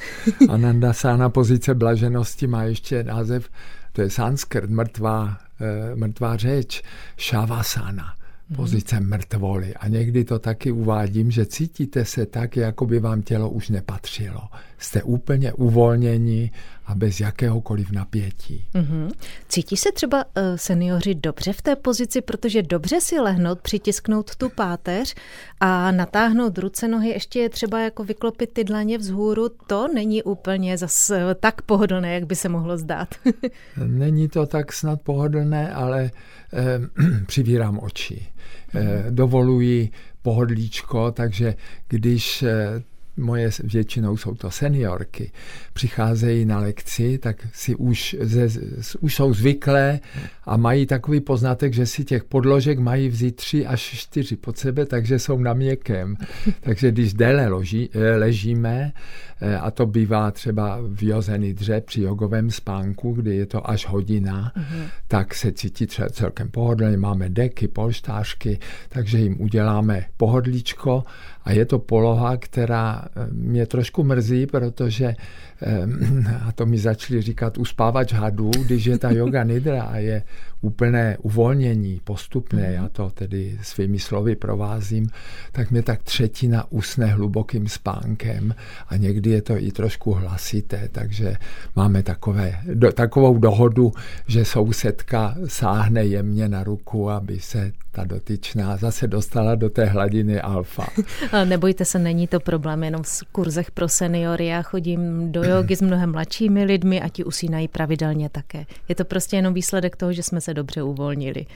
Anandasana, 0.48 1.30
pozice 1.30 1.74
blaženosti, 1.74 2.46
má 2.46 2.62
ještě 2.62 3.04
název, 3.04 3.48
to 3.96 4.02
je 4.02 4.10
sanskrt, 4.10 4.70
mrtvá, 4.70 5.38
eh, 5.60 5.94
mrtvá 5.94 6.36
řeč, 6.36 6.82
Shavasana 7.18 8.14
pozice 8.56 9.00
mrtvoly. 9.00 9.74
A 9.74 9.88
někdy 9.88 10.24
to 10.24 10.38
taky 10.38 10.72
uvádím, 10.72 11.30
že 11.30 11.46
cítíte 11.46 12.04
se 12.04 12.26
tak, 12.26 12.56
jako 12.56 12.86
by 12.86 13.00
vám 13.00 13.22
tělo 13.22 13.50
už 13.50 13.68
nepatřilo. 13.68 14.40
Jste 14.78 15.02
úplně 15.02 15.52
uvolněni 15.52 16.50
a 16.86 16.94
bez 16.94 17.20
jakéhokoliv 17.20 17.90
napětí. 17.90 18.64
Mm-hmm. 18.74 19.10
Cítí 19.48 19.76
se 19.76 19.92
třeba 19.92 20.24
uh, 20.24 20.42
seniori 20.56 21.14
dobře 21.14 21.52
v 21.52 21.62
té 21.62 21.76
pozici, 21.76 22.20
protože 22.20 22.62
dobře 22.62 23.00
si 23.00 23.20
lehnout, 23.20 23.60
přitisknout 23.60 24.36
tu 24.36 24.48
páteř 24.48 25.14
a 25.60 25.90
natáhnout 25.92 26.58
ruce, 26.58 26.88
nohy, 26.88 27.08
ještě 27.08 27.38
je 27.38 27.48
třeba 27.48 27.80
jako 27.80 28.04
vyklopit 28.04 28.52
ty 28.52 28.64
dlaně 28.64 28.98
vzhůru, 28.98 29.48
to 29.66 29.88
není 29.94 30.22
úplně 30.22 30.78
zas 30.78 31.10
uh, 31.10 31.16
tak 31.40 31.62
pohodlné, 31.62 32.14
jak 32.14 32.24
by 32.26 32.36
se 32.36 32.48
mohlo 32.48 32.78
zdát. 32.78 33.14
není 33.86 34.28
to 34.28 34.46
tak 34.46 34.72
snad 34.72 35.02
pohodlné, 35.02 35.72
ale 35.72 36.10
eh, 36.52 36.80
přivírám 37.26 37.78
oči. 37.82 38.26
Eh, 38.74 39.04
dovolují 39.10 39.90
pohodlíčko, 40.22 41.10
takže 41.10 41.54
když 41.88 42.42
eh, 42.42 42.82
moje 43.16 43.50
většinou 43.64 44.16
jsou 44.16 44.34
to 44.34 44.50
seniorky, 44.50 45.32
přicházejí 45.72 46.44
na 46.44 46.58
lekci, 46.58 47.18
tak 47.18 47.46
si 47.52 47.74
už, 47.74 48.16
ze, 48.20 48.60
už 49.00 49.14
jsou 49.14 49.34
zvyklé 49.34 50.00
a 50.44 50.56
mají 50.56 50.86
takový 50.86 51.20
poznatek, 51.20 51.74
že 51.74 51.86
si 51.86 52.04
těch 52.04 52.24
podložek 52.24 52.78
mají 52.78 53.08
vzít 53.08 53.36
tři 53.36 53.66
až 53.66 53.80
čtyři 53.80 54.36
pod 54.36 54.58
sebe, 54.58 54.86
takže 54.86 55.18
jsou 55.18 55.38
na 55.38 55.54
měkkém. 55.54 56.16
Takže 56.60 56.90
když 56.90 57.14
déle 57.14 57.48
loží, 57.48 57.90
eh, 57.92 58.16
ležíme, 58.16 58.92
eh, 59.40 59.56
a 59.56 59.70
to 59.70 59.86
bývá 59.86 60.30
třeba 60.30 60.78
v 60.88 61.02
jozený 61.02 61.54
dře 61.54 61.80
při 61.80 62.02
jogovém 62.02 62.50
spánku, 62.50 63.12
kdy 63.12 63.36
je 63.36 63.46
to 63.46 63.70
až 63.70 63.86
hodina, 63.86 64.52
uh-huh. 64.56 64.86
tak 65.08 65.34
se 65.34 65.52
cítí 65.52 65.86
třeba 65.86 66.08
celkem 66.08 66.48
pohodlně. 66.48 66.96
Máme 66.96 67.28
deky, 67.28 67.68
polštářky, 67.68 68.58
takže 68.88 69.18
jim 69.18 69.40
uděláme 69.40 70.06
pohodlíčko 70.16 71.04
a 71.44 71.52
je 71.52 71.64
to 71.64 71.78
poloha, 71.78 72.36
která 72.36 73.04
mě 73.32 73.66
trošku 73.66 74.04
mrzí, 74.04 74.46
protože 74.46 75.14
a 76.46 76.52
to 76.52 76.66
mi 76.66 76.78
začali 76.78 77.22
říkat 77.22 77.58
uspávač 77.58 78.12
hadů, 78.12 78.50
když 78.50 78.84
je 78.84 78.98
ta 78.98 79.10
yoga 79.10 79.44
nidra 79.44 79.82
a 79.82 79.96
je 79.96 80.22
úplné 80.60 81.16
uvolnění, 81.22 82.00
postupné, 82.04 82.72
já 82.72 82.88
to 82.88 83.10
tedy 83.10 83.58
svými 83.62 83.98
slovy 83.98 84.36
provázím, 84.36 85.08
tak 85.52 85.70
mě 85.70 85.82
tak 85.82 86.02
třetina 86.02 86.66
usne 86.70 87.06
hlubokým 87.06 87.68
spánkem 87.68 88.54
a 88.88 88.96
někdy 88.96 89.30
je 89.30 89.42
to 89.42 89.56
i 89.58 89.72
trošku 89.72 90.12
hlasité, 90.12 90.88
takže 90.92 91.36
máme 91.76 92.02
takové, 92.02 92.58
do, 92.74 92.92
takovou 92.92 93.38
dohodu, 93.38 93.92
že 94.26 94.44
sousedka 94.44 95.36
sáhne 95.46 96.04
jemně 96.04 96.48
na 96.48 96.64
ruku, 96.64 97.10
aby 97.10 97.40
se 97.40 97.72
ta 97.92 98.04
dotyčná 98.04 98.76
zase 98.76 99.06
dostala 99.06 99.54
do 99.54 99.70
té 99.70 99.84
hladiny 99.84 100.40
alfa. 100.40 100.86
Nebojte 101.44 101.84
se, 101.84 101.98
není 101.98 102.26
to 102.26 102.40
problém 102.40 102.84
jenom 102.84 102.95
v 103.02 103.22
kurzech 103.32 103.70
pro 103.70 103.88
seniory. 103.88 104.46
Já 104.46 104.62
chodím 104.62 105.32
do 105.32 105.44
jogy 105.44 105.76
s 105.76 105.82
mnohem 105.82 106.12
mladšími 106.12 106.64
lidmi 106.64 107.02
a 107.02 107.08
ti 107.08 107.24
usínají 107.24 107.68
pravidelně 107.68 108.28
také. 108.28 108.66
Je 108.88 108.94
to 108.94 109.04
prostě 109.04 109.36
jenom 109.36 109.54
výsledek 109.54 109.96
toho, 109.96 110.12
že 110.12 110.22
jsme 110.22 110.40
se 110.40 110.54
dobře 110.54 110.82
uvolnili. 110.82 111.46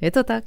Je 0.00 0.10
to 0.10 0.24
tak? 0.24 0.44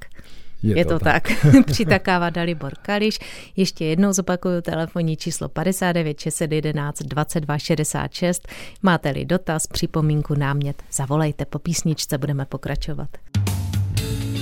Je, 0.63 0.77
je 0.77 0.85
to, 0.85 0.99
to 0.99 1.05
tak. 1.05 1.27
tak. 1.41 1.65
Přitakává 1.65 2.29
Dalibor 2.29 2.73
Kališ. 2.81 3.19
Ještě 3.55 3.85
jednou 3.85 4.13
zopakuju 4.13 4.61
telefonní 4.61 5.17
číslo 5.17 5.49
59 5.49 6.19
611 6.19 7.01
22 7.01 7.57
66. 7.57 8.47
Máte-li 8.83 9.25
dotaz, 9.25 9.67
připomínku, 9.67 10.35
námět, 10.35 10.83
zavolejte. 10.91 11.45
Po 11.45 11.59
písničce 11.59 12.17
budeme 12.17 12.45
pokračovat. 12.45 13.09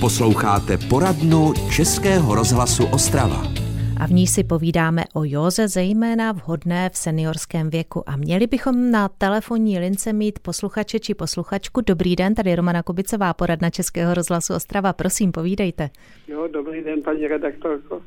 Posloucháte 0.00 0.78
poradnu 0.78 1.54
Českého 1.70 2.34
rozhlasu 2.34 2.86
Ostrava 2.86 3.67
a 4.00 4.06
v 4.06 4.10
ní 4.10 4.26
si 4.26 4.44
povídáme 4.44 5.02
o 5.14 5.20
józe, 5.24 5.68
zejména 5.68 6.32
vhodné 6.32 6.90
v 6.90 6.96
seniorském 6.96 7.70
věku. 7.70 8.02
A 8.06 8.16
měli 8.16 8.46
bychom 8.46 8.90
na 8.90 9.08
telefonní 9.08 9.78
lince 9.78 10.12
mít 10.12 10.38
posluchače 10.38 10.98
či 10.98 11.14
posluchačku. 11.14 11.80
Dobrý 11.80 12.16
den, 12.16 12.34
tady 12.34 12.54
Romana 12.56 12.82
Kubicová, 12.82 13.34
poradna 13.34 13.70
Českého 13.70 14.14
rozhlasu 14.14 14.54
Ostrava. 14.54 14.92
Prosím, 14.92 15.32
povídejte. 15.32 15.90
Jo, 16.28 16.48
dobrý 16.52 16.84
den, 16.84 17.02
paní 17.02 17.26
redaktorko. 17.26 18.02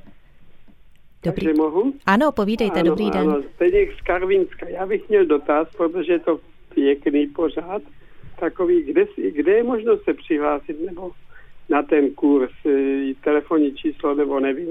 Dobrý. 1.23 1.45
Takže 1.45 1.61
mohu? 1.61 1.93
Ano, 2.05 2.31
povídejte, 2.31 2.79
ano, 2.79 2.89
dobrý 2.89 3.11
den. 3.11 3.21
Ano, 3.21 3.41
Zdeněk 3.55 3.89
z 3.99 4.01
Karvinska. 4.01 4.69
Já 4.69 4.85
bych 4.85 5.09
měl 5.09 5.25
dotaz, 5.25 5.67
protože 5.77 6.13
je 6.13 6.19
to 6.19 6.39
pěkný 6.73 7.27
pořád, 7.27 7.81
takový, 8.39 8.83
kde, 8.83 9.05
kde 9.31 9.51
je 9.51 9.63
možnost 9.63 10.03
se 10.03 10.13
přihlásit 10.13 10.85
nebo 10.85 11.11
na 11.69 11.83
ten 11.83 12.09
kurz, 12.09 12.51
telefonní 13.23 13.75
číslo 13.75 14.15
nebo 14.15 14.39
nevím 14.39 14.67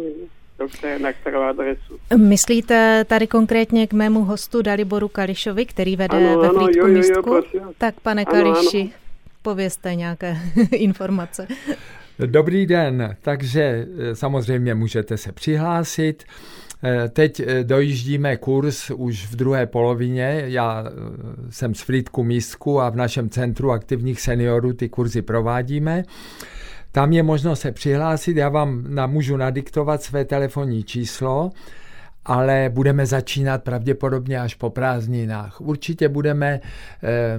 na 0.99 1.13
kterou 1.13 1.41
adresu. 1.43 1.99
Myslíte 2.17 3.05
tady 3.05 3.27
konkrétně 3.27 3.87
k 3.87 3.93
mému 3.93 4.25
hostu 4.25 4.63
Daliboru 4.63 5.09
Kališovi, 5.09 5.67
který 5.67 5.97
vede 5.97 6.17
ano, 6.17 6.41
ve 6.41 6.49
ano, 6.49 6.65
Frýdku 6.65 6.87
jo, 6.87 6.95
místku? 6.95 7.31
Jo, 7.31 7.43
jo, 7.55 7.73
tak 7.79 8.01
pane 8.01 8.25
ano, 8.25 8.33
Kališi, 8.33 8.81
ano. 8.81 8.91
povězte 9.43 9.95
nějaké 9.95 10.37
informace. 10.73 11.47
Dobrý 12.27 12.67
den, 12.67 13.17
takže 13.23 13.87
eh, 13.99 14.15
samozřejmě 14.17 14.75
můžete 14.75 15.17
se 15.17 15.33
přihlásit. 15.33 16.25
Eh, 16.85 17.09
teď 17.09 17.41
eh, 17.41 17.65
dojíždíme 17.65 18.37
kurz 18.37 18.91
už 18.91 19.27
v 19.27 19.37
druhé 19.37 19.67
polovině. 19.67 20.43
Já 20.47 20.85
jsem 21.51 21.75
z 21.75 21.81
Frýdku 21.81 22.25
místku 22.25 22.81
a 22.81 22.91
v 22.91 22.97
našem 22.97 23.31
centru 23.31 23.71
aktivních 23.71 24.21
seniorů 24.21 24.73
ty 24.73 24.89
kurzy 24.89 25.23
provádíme. 25.23 26.05
Tam 26.93 27.13
je 27.13 27.23
možno 27.23 27.57
se 27.57 27.73
přihlásit, 27.73 28.37
já 28.37 28.49
vám 28.49 28.85
můžu 29.07 29.37
nadiktovat 29.37 30.03
své 30.03 30.25
telefonní 30.25 30.85
číslo, 30.85 31.51
ale 32.25 32.71
budeme 32.75 33.07
začínat 33.07 33.63
pravděpodobně 33.63 34.41
až 34.41 34.55
po 34.55 34.71
prázdninách. 34.71 35.61
Určitě 35.61 36.09
budeme 36.09 36.61
eh, 37.03 37.39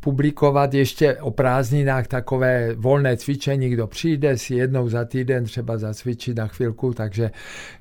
publikovat 0.00 0.74
ještě 0.74 1.14
o 1.14 1.30
prázdninách 1.30 2.06
takové 2.06 2.74
volné 2.74 3.16
cvičení, 3.16 3.68
kdo 3.68 3.86
přijde 3.86 4.38
si 4.38 4.54
jednou 4.54 4.88
za 4.88 5.04
týden 5.04 5.44
třeba 5.44 5.78
zacvičit 5.78 6.36
na 6.36 6.46
chvilku, 6.46 6.94
takže 6.94 7.30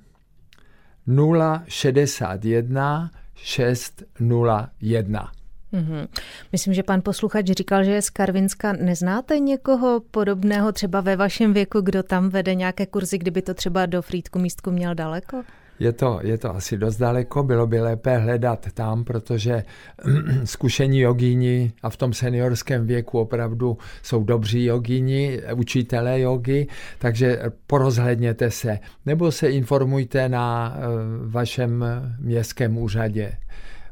061 1.67 3.11
601. 3.35 5.31
Mm-hmm. 5.73 6.07
Myslím, 6.51 6.73
že 6.73 6.83
pan 6.83 7.01
posluchač 7.01 7.45
říkal, 7.45 7.83
že 7.83 8.01
z 8.01 8.09
Karvinska. 8.09 8.73
Neznáte 8.73 9.39
někoho 9.39 10.01
podobného 10.11 10.71
třeba 10.71 11.01
ve 11.01 11.15
vašem 11.15 11.53
věku, 11.53 11.81
kdo 11.81 12.03
tam 12.03 12.29
vede 12.29 12.55
nějaké 12.55 12.85
kurzy, 12.85 13.17
kdyby 13.17 13.41
to 13.41 13.53
třeba 13.53 13.85
do 13.85 14.01
Frýdku 14.01 14.39
místku 14.39 14.71
měl 14.71 14.95
daleko? 14.95 15.43
Je 15.81 15.91
to, 15.91 16.19
je 16.23 16.37
to 16.37 16.55
asi 16.55 16.77
dost 16.77 16.97
daleko, 16.97 17.43
bylo 17.43 17.67
by 17.67 17.79
lépe 17.79 18.17
hledat 18.17 18.67
tam, 18.73 19.03
protože 19.03 19.63
zkušení 20.43 20.99
jogíni 20.99 21.71
a 21.83 21.89
v 21.89 21.97
tom 21.97 22.13
seniorském 22.13 22.87
věku 22.87 23.19
opravdu 23.19 23.77
jsou 24.03 24.23
dobří 24.23 24.65
jogíni, 24.65 25.41
učitelé 25.55 26.19
jogy, 26.19 26.67
takže 26.99 27.41
porozhledněte 27.67 28.51
se, 28.51 28.79
nebo 29.05 29.31
se 29.31 29.49
informujte 29.49 30.29
na 30.29 30.75
eh, 30.75 30.81
vašem 31.25 31.85
městském 32.19 32.77
úřadě 32.77 33.31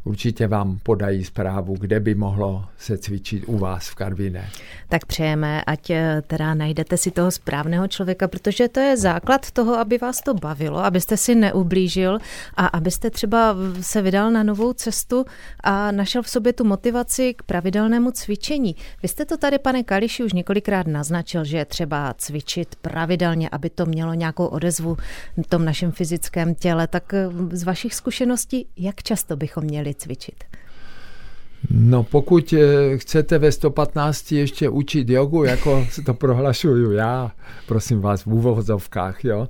určitě 0.09 0.47
vám 0.47 0.79
podají 0.83 1.23
zprávu, 1.23 1.75
kde 1.79 1.99
by 1.99 2.15
mohlo 2.15 2.65
se 2.77 2.97
cvičit 2.97 3.43
u 3.47 3.57
vás 3.57 3.87
v 3.87 3.95
Karviné. 3.95 4.49
Tak 4.89 5.05
přejeme, 5.05 5.61
ať 5.63 5.89
eh, 5.89 6.21
teda 6.27 6.53
najdete 6.53 6.97
si 6.97 7.11
toho 7.11 7.31
správného 7.31 7.87
člověka, 7.87 8.27
protože 8.27 8.67
to 8.67 8.79
je 8.79 8.97
základ 8.97 9.51
toho, 9.51 9.77
aby 9.77 9.97
vás 9.97 10.21
to 10.21 10.33
bavilo, 10.33 10.77
abyste 10.77 11.17
si 11.17 11.35
neublížil 11.35 12.17
a 12.57 12.65
abyste 12.67 13.09
třeba 13.09 13.55
se 13.81 14.01
vydal 14.01 14.31
na 14.31 14.43
novou 14.43 14.73
cestu 14.73 15.25
a 15.63 15.91
našel 15.91 16.23
v 16.23 16.29
sobě 16.29 16.53
tu 16.53 16.63
motivaci 16.63 17.33
k 17.33 17.43
pravidelnému 17.43 18.11
cvičení. 18.11 18.75
Vy 19.03 19.07
jste 19.07 19.25
to 19.25 19.37
tady, 19.37 19.59
pane 19.59 19.83
Kališi, 19.83 20.23
už 20.23 20.33
několikrát 20.33 20.87
naznačil, 20.87 21.43
že 21.43 21.57
je 21.57 21.65
třeba 21.65 22.13
cvičit 22.17 22.75
pravidelně, 22.75 23.49
aby 23.49 23.69
to 23.69 23.85
mělo 23.85 24.13
nějakou 24.13 24.45
odezvu 24.45 24.97
v 25.43 25.47
tom 25.47 25.65
našem 25.65 25.91
fyzickém 25.91 26.55
těle. 26.55 26.87
Tak 26.87 27.13
eh, 27.13 27.27
z 27.51 27.63
vašich 27.63 27.95
zkušeností, 27.95 28.67
jak 28.77 29.03
často 29.03 29.37
bychom 29.37 29.63
měli 29.63 29.98
cvičit? 29.99 30.43
No 31.69 32.03
pokud 32.03 32.53
eh, 32.53 32.97
chcete 32.97 33.37
ve 33.37 33.51
115 33.51 34.31
ještě 34.31 34.69
učit 34.69 35.09
jogu, 35.09 35.43
jako 35.43 35.87
to 36.05 36.13
prohlašuju 36.13 36.91
já, 36.91 37.31
prosím 37.67 38.01
vás, 38.01 38.25
v 38.25 38.27
úvozovkách, 38.27 39.25
jo, 39.25 39.47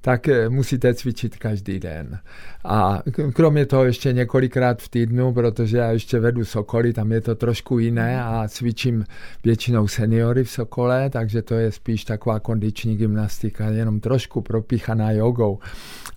tak 0.00 0.28
eh, 0.28 0.48
musíte 0.48 0.94
cvičit 0.94 1.36
každý 1.36 1.80
den. 1.80 2.18
A 2.64 3.02
kromě 3.32 3.66
toho 3.66 3.84
ještě 3.84 4.12
několikrát 4.12 4.82
v 4.82 4.88
týdnu, 4.88 5.32
protože 5.32 5.78
já 5.78 5.90
ještě 5.90 6.18
vedu 6.18 6.44
Sokoly, 6.44 6.92
tam 6.92 7.12
je 7.12 7.20
to 7.20 7.34
trošku 7.34 7.78
jiné 7.78 8.22
a 8.22 8.48
cvičím 8.48 9.04
většinou 9.44 9.88
seniory 9.88 10.44
v 10.44 10.50
Sokole, 10.50 11.10
takže 11.10 11.42
to 11.42 11.54
je 11.54 11.72
spíš 11.72 12.04
taková 12.04 12.40
kondiční 12.40 12.96
gymnastika, 12.96 13.66
jenom 13.66 14.00
trošku 14.00 14.40
propíchaná 14.40 15.10
jogou, 15.10 15.58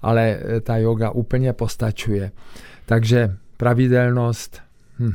ale 0.02 0.39
eh, 0.41 0.62
ta 0.62 0.78
yoga 0.78 1.10
úplně 1.10 1.54
postačuje. 1.54 2.32
Takže 2.86 3.38
pravidelnost, 3.62 4.62
hm, 5.00 5.13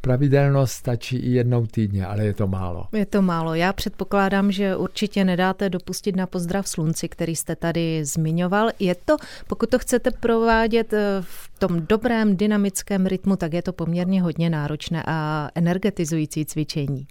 pravidelnost 0.00 0.72
stačí 0.72 1.16
i 1.16 1.30
jednou 1.30 1.66
týdně, 1.66 2.06
ale 2.06 2.24
je 2.24 2.34
to 2.34 2.46
málo. 2.46 2.86
Je 2.92 3.06
to 3.06 3.22
málo. 3.22 3.54
Já 3.54 3.72
předpokládám, 3.72 4.52
že 4.52 4.76
určitě 4.76 5.24
nedáte 5.24 5.70
dopustit 5.70 6.16
na 6.16 6.26
pozdrav 6.26 6.68
slunci, 6.68 7.08
který 7.08 7.36
jste 7.36 7.56
tady 7.56 8.04
zmiňoval. 8.04 8.70
Je 8.78 8.94
to, 8.94 9.16
pokud 9.46 9.70
to 9.70 9.78
chcete 9.78 10.10
provádět 10.10 10.92
eh, 10.92 11.18
v 11.20 11.50
tom 11.58 11.86
dobrém 11.88 12.36
dynamickém 12.36 13.06
rytmu, 13.06 13.36
tak 13.36 13.52
je 13.52 13.62
to 13.62 13.72
poměrně 13.72 14.22
hodně 14.22 14.50
náročné 14.50 15.02
a 15.06 15.50
energetizující 15.54 16.44
cvičení. 16.44 17.06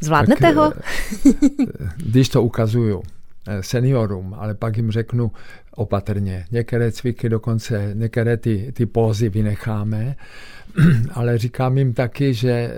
Zvládnete 0.00 0.40
tak, 0.40 0.56
ho? 0.56 0.72
Eh, 1.26 1.88
když 1.96 2.28
to 2.28 2.42
ukazuju 2.42 3.02
eh, 3.06 3.17
seniorům, 3.60 4.34
ale 4.34 4.54
pak 4.54 4.76
jim 4.76 4.90
řeknu, 4.90 5.32
opatrně. 5.78 6.46
Některé 6.50 6.92
cviky 6.92 7.28
dokonce, 7.28 7.90
některé 7.94 8.36
ty, 8.36 8.72
ty 8.72 8.86
pózy 8.86 9.28
vynecháme, 9.28 10.16
ale 11.12 11.38
říkám 11.38 11.78
jim 11.78 11.92
taky, 11.94 12.34
že 12.34 12.50
eh, 12.50 12.72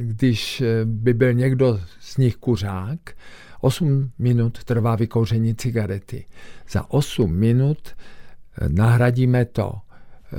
když 0.00 0.62
by 0.84 1.14
byl 1.14 1.32
někdo 1.32 1.80
z 2.00 2.16
nich 2.16 2.36
kuřák, 2.36 2.98
8 3.60 4.10
minut 4.18 4.64
trvá 4.64 4.96
vykouření 4.96 5.54
cigarety. 5.54 6.24
Za 6.70 6.90
8 6.90 7.32
minut 7.36 7.88
eh, 7.88 8.68
nahradíme 8.68 9.44
to 9.44 9.72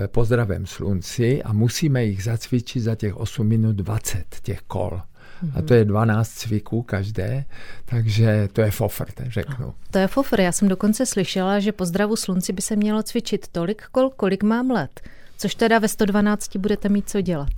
eh, 0.04 0.08
pozdravem 0.08 0.65
slunci 0.65 1.43
a 1.43 1.54
musíme 1.54 2.06
jich 2.06 2.23
zacvičit 2.23 2.84
za 2.84 2.95
těch 2.95 3.17
8 3.17 3.47
minut 3.47 3.75
20 3.75 4.25
těch 4.41 4.62
kol. 4.62 5.01
A 5.56 5.62
to 5.62 5.74
je 5.74 5.86
12 5.86 6.30
cviků 6.30 6.82
každé, 6.82 7.45
takže 7.86 8.50
to 8.54 8.62
je 8.62 8.71
fofr, 8.71 9.06
řeknu. 9.30 9.74
To 9.91 9.98
je 9.98 10.08
fofr. 10.08 10.39
Já 10.39 10.52
jsem 10.52 10.67
dokonce 10.67 11.06
slyšela, 11.06 11.60
že 11.60 11.71
po 11.71 11.86
zdravu 11.86 12.15
slunci 12.15 12.54
by 12.54 12.62
se 12.62 12.76
mělo 12.76 13.04
cvičit 13.04 13.48
tolik 13.48 13.84
kol, 13.91 14.10
kolik 14.10 14.43
mám 14.43 14.71
let. 14.71 15.02
Což 15.38 15.56
teda 15.56 15.80
ve 15.80 15.88
112 15.88 16.56
budete 16.56 16.89
mít 16.89 17.10
co 17.10 17.21
dělat 17.21 17.50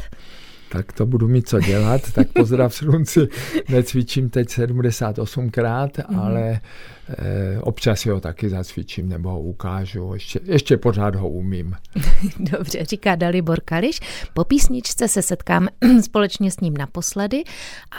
tak 0.69 0.93
to 0.93 1.05
budu 1.05 1.27
mít 1.27 1.49
co 1.49 1.59
dělat, 1.59 2.01
tak 2.11 2.27
pozdrav 2.27 2.73
slunci, 2.73 3.27
necvičím 3.69 4.29
teď 4.29 4.47
78krát, 4.47 5.89
mm-hmm. 5.89 6.19
ale 6.19 6.41
e, 6.51 6.59
občas 7.61 8.05
ho 8.05 8.19
taky 8.19 8.49
zacvičím 8.49 9.09
nebo 9.09 9.29
ho 9.29 9.41
ukážu, 9.41 10.13
ještě, 10.13 10.39
ještě 10.43 10.77
pořád 10.77 11.15
ho 11.15 11.29
umím. 11.29 11.75
Dobře, 12.39 12.85
říká 12.85 13.15
Dalibor 13.15 13.59
Kališ. 13.65 13.99
Po 14.33 14.43
písničce 14.43 15.07
se 15.07 15.21
setkáme 15.21 15.67
společně 16.03 16.51
s 16.51 16.59
ním 16.59 16.77
naposledy 16.77 17.43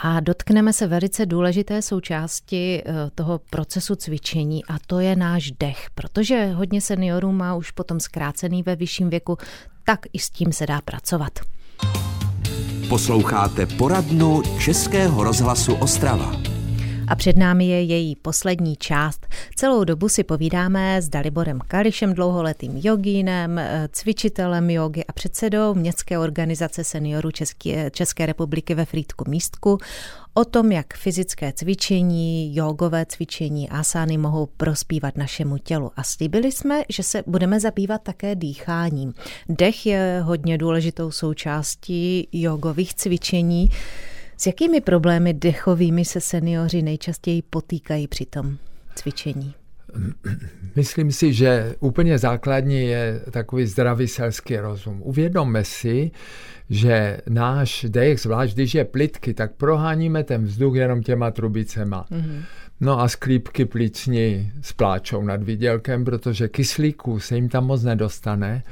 a 0.03 0.19
dotkneme 0.19 0.73
se 0.73 0.87
velice 0.87 1.25
důležité 1.25 1.81
součásti 1.81 2.83
eh, 2.85 2.93
toho 3.15 3.41
procesu 3.49 3.95
cvičení 3.95 4.65
a 4.65 4.75
to 4.87 4.99
je 4.99 5.15
náš 5.15 5.51
dech, 5.51 5.87
protože 5.95 6.45
hodně 6.45 6.81
seniorů 6.81 7.31
má 7.31 7.55
už 7.55 7.71
potom 7.71 7.99
zkrácený 7.99 8.63
ve 8.63 8.75
vyšším 8.75 9.09
věku, 9.09 9.37
tak 9.83 9.99
i 10.13 10.19
s 10.19 10.29
tím 10.29 10.51
se 10.51 10.65
dá 10.65 10.81
pracovat. 10.81 11.39
Posloucháte 12.89 13.65
poradnu 13.65 14.41
Českého 14.59 15.23
rozhlasu 15.23 15.73
Ostrava. 15.75 16.48
A 17.09 17.15
před 17.15 17.37
námi 17.37 17.67
je 17.67 17.81
její 17.81 18.15
poslední 18.15 18.75
část. 18.75 19.27
Celou 19.55 19.83
dobu 19.83 20.09
si 20.09 20.23
povídáme 20.23 21.01
s 21.01 21.09
Daliborem 21.09 21.59
Kališem, 21.67 22.13
dlouholetým 22.13 22.77
jogínem, 22.77 23.61
cvičitelem 23.91 24.69
jogy 24.69 25.03
a 25.07 25.13
předsedou 25.13 25.73
městské 25.73 26.19
organizace 26.19 26.83
seniorů 26.83 27.31
České, 27.31 27.91
České 27.91 28.25
republiky 28.25 28.75
ve 28.75 28.85
Frýdku 28.85 29.29
Místku 29.29 29.77
o 30.33 30.45
tom, 30.45 30.71
jak 30.71 30.93
fyzické 30.93 31.53
cvičení, 31.53 32.55
jogové 32.55 33.05
cvičení, 33.05 33.69
asány 33.69 34.17
mohou 34.17 34.45
prospívat 34.45 35.17
našemu 35.17 35.57
tělu. 35.57 35.91
A 35.95 36.03
slíbili 36.03 36.51
jsme, 36.51 36.83
že 36.89 37.03
se 37.03 37.23
budeme 37.27 37.59
zabývat 37.59 38.01
také 38.03 38.35
dýcháním. 38.35 39.13
Dech 39.49 39.85
je 39.85 40.21
hodně 40.23 40.57
důležitou 40.57 41.11
součástí 41.11 42.27
jogových 42.31 42.93
cvičení. 42.93 43.69
S 44.39 44.47
jakými 44.47 44.81
problémy 44.81 45.33
dechovými 45.33 46.05
se 46.05 46.21
seniori 46.21 46.81
nejčastěji 46.81 47.41
potýkají 47.41 48.07
při 48.07 48.25
tom 48.25 48.57
cvičení? 48.95 49.53
Myslím 50.75 51.11
si, 51.11 51.33
že 51.33 51.75
úplně 51.79 52.17
základní 52.17 52.81
je 52.81 53.21
takový 53.31 53.65
zdravý 53.65 54.07
selský 54.07 54.57
rozum. 54.57 55.01
Uvědomme 55.03 55.63
si, 55.63 56.11
že 56.69 57.17
náš 57.29 57.85
dech, 57.89 58.19
zvlášť 58.19 58.53
když 58.53 58.75
je 58.75 58.85
plitky, 58.85 59.33
tak 59.33 59.51
proháníme 59.55 60.23
ten 60.23 60.45
vzduch 60.45 60.75
jenom 60.75 61.03
těma 61.03 61.31
trubicema. 61.31 62.05
Mm-hmm. 62.11 62.43
No 62.79 62.99
a 62.99 63.07
sklípky 63.07 63.65
plicní 63.65 64.51
spláčou 64.61 65.21
nad 65.21 65.43
výdělkem, 65.43 66.05
protože 66.05 66.47
kyslíku 66.47 67.19
se 67.19 67.35
jim 67.35 67.49
tam 67.49 67.65
moc 67.65 67.83
nedostane 67.83 68.63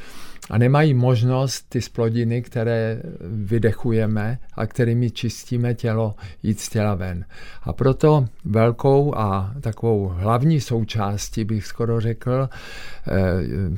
a 0.49 0.57
nemají 0.57 0.93
možnost 0.93 1.65
ty 1.69 1.81
splodiny, 1.81 2.41
které 2.41 3.01
vydechujeme 3.21 4.39
a 4.53 4.65
kterými 4.65 5.11
čistíme 5.11 5.73
tělo, 5.73 6.15
jít 6.43 6.59
z 6.59 6.69
těla 6.69 6.95
ven. 6.95 7.25
A 7.63 7.73
proto 7.73 8.25
velkou 8.45 9.17
a 9.17 9.53
takovou 9.61 10.07
hlavní 10.07 10.61
součástí, 10.61 11.43
bych 11.43 11.65
skoro 11.65 12.01
řekl, 12.01 12.49
eh, 13.07 13.13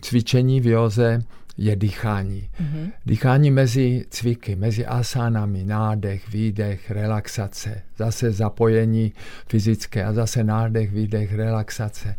cvičení 0.01 0.61
v 0.61 0.67
joze 0.67 1.21
je 1.57 1.75
dýchání. 1.75 2.49
Mm-hmm. 2.61 2.91
Dýchání 3.05 3.51
mezi 3.51 4.05
cviky, 4.09 4.55
mezi 4.55 4.85
asánami, 4.85 5.63
nádech, 5.63 6.29
výdech, 6.29 6.91
relaxace, 6.91 7.81
zase 7.97 8.31
zapojení 8.31 9.13
fyzické 9.47 10.05
a 10.05 10.13
zase 10.13 10.43
nádech, 10.43 10.91
výdech, 10.91 11.35
relaxace. 11.35 12.15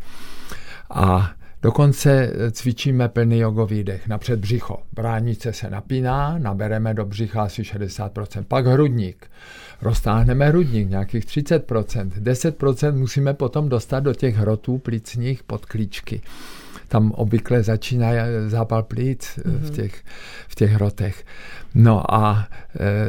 A 0.89 1.31
Dokonce 1.61 2.33
cvičíme 2.51 3.09
plný 3.09 3.39
jogový 3.39 3.83
dech 3.83 4.07
napřed 4.07 4.39
břicho. 4.39 4.79
Bránice 4.93 5.53
se 5.53 5.69
napíná, 5.69 6.37
nabereme 6.37 6.93
do 6.93 7.05
břicha 7.05 7.43
asi 7.43 7.61
60%. 7.61 8.43
Pak 8.47 8.65
hrudník. 8.65 9.31
Roztáhneme 9.81 10.47
hrudník 10.47 10.89
nějakých 10.89 11.25
30%. 11.25 12.09
10% 12.09 12.93
musíme 12.95 13.33
potom 13.33 13.69
dostat 13.69 13.99
do 13.99 14.13
těch 14.13 14.35
hrotů 14.35 14.77
plicních 14.77 15.43
pod 15.43 15.65
klíčky 15.65 16.21
tam 16.91 17.11
obvykle 17.11 17.63
začíná 17.63 18.07
zápal 18.47 18.83
plíc 18.83 19.23
mm-hmm. 19.23 19.57
v, 19.57 19.63
mhm. 19.63 19.71
těch, 19.71 20.03
v 20.47 20.55
těch 20.55 20.71
hrotech. 20.71 21.25
No 21.75 22.13
a 22.13 22.47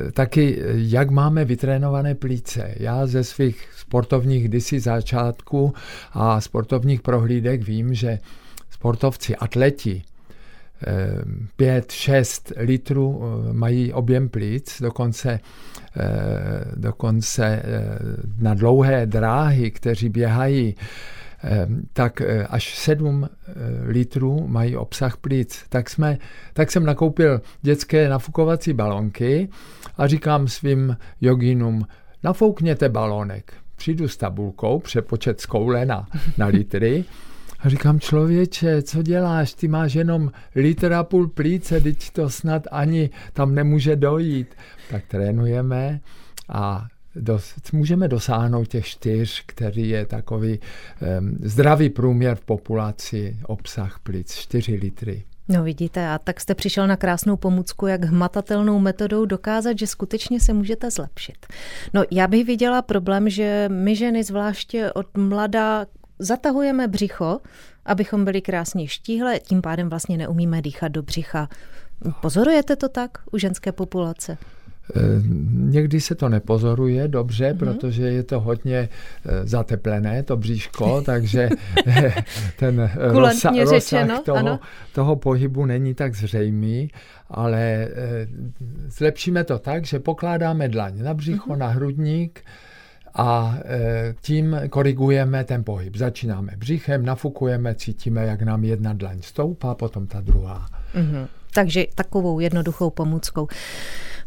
e, 0.09 0.12
taky, 0.12 0.62
jak 0.75 1.11
máme 1.11 1.45
vytrénované 1.45 2.14
plíce. 2.14 2.75
Já 2.77 3.07
ze 3.07 3.25
svých 3.25 3.68
sportovních 3.77 4.45
kdysi 4.49 4.81
začátků 4.81 5.75
a 6.12 6.40
sportovních 6.40 7.01
prohlídek 7.01 7.62
vím, 7.62 7.95
že 7.95 8.18
sportovci, 8.71 9.37
atleti, 9.37 10.03
5-6 11.59 12.53
e, 12.57 12.62
litrů 12.62 13.23
mají 13.53 13.92
objem 13.92 14.29
plíc, 14.29 14.83
dokonce, 14.83 15.40
dokonce 16.77 17.62
na 18.38 18.55
dlouhé 18.55 19.07
dráhy, 19.07 19.71
kteří 19.71 20.09
běhají 20.09 20.75
tak 21.92 22.20
eh, 22.20 22.46
až 22.46 22.78
7 22.78 23.28
eh, 23.28 23.52
litrů 23.87 24.46
mají 24.48 24.76
obsah 24.76 25.16
plic. 25.16 25.64
Tak, 25.68 25.90
jsme, 25.90 26.18
tak 26.52 26.70
jsem 26.70 26.85
nakoupil 26.85 27.40
dětské 27.62 28.09
nafukovací 28.09 28.72
balonky 28.72 29.48
a 29.96 30.07
říkám 30.07 30.48
svým 30.48 30.96
jogínům, 31.20 31.87
nafoukněte 32.22 32.88
balónek. 32.88 33.52
Přijdu 33.76 34.09
s 34.09 34.16
tabulkou, 34.16 34.78
přepočet 34.78 35.40
z 35.40 35.46
koule 35.46 35.87
na, 35.87 36.07
na 36.38 36.46
litry 36.46 37.05
a 37.61 37.68
říkám, 37.68 38.00
člověče, 38.00 38.83
co 38.83 39.02
děláš? 39.02 39.55
Ty 39.55 39.68
máš 39.68 39.94
jenom 39.94 40.33
litr 40.57 40.92
a 40.92 41.05
půl 41.05 41.28
plíce, 41.28 41.81
teď 41.81 42.11
to 42.11 42.31
snad 42.31 42.66
ani 42.70 43.11
tam 43.33 43.55
nemůže 43.55 43.96
dojít. 43.96 44.55
Tak 44.90 45.05
trénujeme 45.09 46.00
a 46.48 46.87
dos, 47.14 47.55
můžeme 47.72 48.09
dosáhnout 48.09 48.68
těch 48.68 48.87
čtyř, 48.87 49.42
který 49.46 49.88
je 49.88 50.07
takový 50.07 50.59
um, 50.59 51.38
zdravý 51.42 51.90
průměr 51.90 52.37
v 52.37 52.44
populaci, 52.44 53.37
obsah 53.44 53.98
plic, 53.98 54.35
4 54.35 54.75
litry. 54.75 55.25
No 55.48 55.62
vidíte, 55.64 56.09
a 56.09 56.18
tak 56.18 56.40
jste 56.40 56.55
přišel 56.55 56.87
na 56.87 56.96
krásnou 56.96 57.37
pomůcku, 57.37 57.87
jak 57.87 58.05
hmatatelnou 58.05 58.79
metodou 58.79 59.25
dokázat, 59.25 59.79
že 59.79 59.87
skutečně 59.87 60.40
se 60.40 60.53
můžete 60.53 60.90
zlepšit. 60.90 61.46
No 61.94 62.05
já 62.11 62.27
bych 62.27 62.46
viděla 62.46 62.83
problém, 62.83 63.31
že 63.31 63.68
my 63.72 63.96
ženy 63.96 64.25
zvláště 64.25 64.92
od 64.92 65.16
mlada 65.16 65.87
zatahujeme 66.18 66.88
břicho, 66.88 67.40
abychom 67.87 68.25
byli 68.25 68.42
krásně 68.42 68.88
štíhle, 68.88 69.40
tím 69.40 69.62
pádem 69.62 69.88
vlastně 69.88 70.18
neumíme 70.18 70.62
dýchat 70.62 70.88
do 70.88 71.03
břicha. 71.03 71.48
Pozorujete 72.20 72.77
to 72.77 72.88
tak 72.88 73.11
u 73.33 73.38
ženské 73.38 73.72
populace? 73.72 74.38
Eh, 74.96 75.00
někdy 75.52 76.00
se 76.00 76.14
to 76.14 76.28
nepozoruje 76.28 77.09
dobře, 77.09 77.52
mm-hmm. 77.52 77.59
protože 77.59 78.02
je 78.02 78.22
to 78.22 78.40
hodně 78.40 78.88
eh, 79.26 79.46
zateplené, 79.46 80.22
to 80.22 80.37
bříško, 80.37 81.02
takže 81.07 81.48
ten 82.59 82.90
rozsah, 82.96 83.55
rozsah 83.64 84.20
toho, 84.24 84.59
toho 84.92 85.16
pohybu 85.16 85.66
není 85.66 85.94
tak 85.94 86.14
zřejmý, 86.14 86.90
ale 87.31 87.61
eh, 87.61 87.88
zlepšíme 88.88 89.44
to 89.44 89.59
tak, 89.59 89.85
že 89.85 89.98
pokládáme 89.98 90.68
dlaň 90.68 91.02
na 91.02 91.14
břicho, 91.14 91.52
mm-hmm. 91.52 91.59
na 91.59 91.68
hrudník, 91.68 92.40
a 93.14 93.59
tím 94.20 94.57
korigujeme 94.70 95.44
ten 95.44 95.64
pohyb. 95.64 95.96
Začínáme 95.96 96.52
břichem, 96.57 97.05
nafukujeme, 97.05 97.74
cítíme, 97.74 98.26
jak 98.26 98.42
nám 98.42 98.64
jedna 98.64 98.92
dlaň 98.92 99.22
stoupá, 99.22 99.74
potom 99.74 100.07
ta 100.07 100.20
druhá. 100.20 100.66
Mm-hmm. 100.94 101.26
Takže 101.55 101.87
takovou 101.95 102.41
jednoduchou 102.41 102.91
pomůckou. 102.91 103.49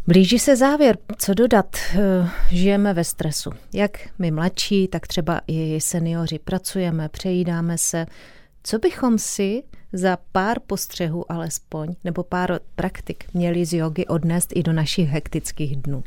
Blíží 0.07 0.39
se 0.39 0.55
závěr. 0.55 0.97
Co 1.17 1.33
dodat? 1.33 1.75
Eh, 1.93 2.29
žijeme 2.49 2.93
ve 2.93 3.03
stresu. 3.03 3.49
Jak 3.73 3.99
my 4.19 4.31
mladší, 4.31 4.87
tak 4.87 5.07
třeba 5.07 5.41
i 5.47 5.81
seniori 5.81 6.39
pracujeme, 6.39 7.09
přejídáme 7.09 7.77
se. 7.77 8.05
Co 8.63 8.79
bychom 8.79 9.17
si 9.17 9.63
za 9.93 10.17
pár 10.31 10.59
postřehů 10.67 11.31
alespoň, 11.31 11.95
nebo 12.03 12.23
pár 12.23 12.59
praktik 12.75 13.23
měli 13.33 13.65
z 13.65 13.73
jogy 13.73 14.05
odnést 14.05 14.51
i 14.55 14.63
do 14.63 14.73
našich 14.73 15.09
hektických 15.09 15.75
dnů? 15.75 16.03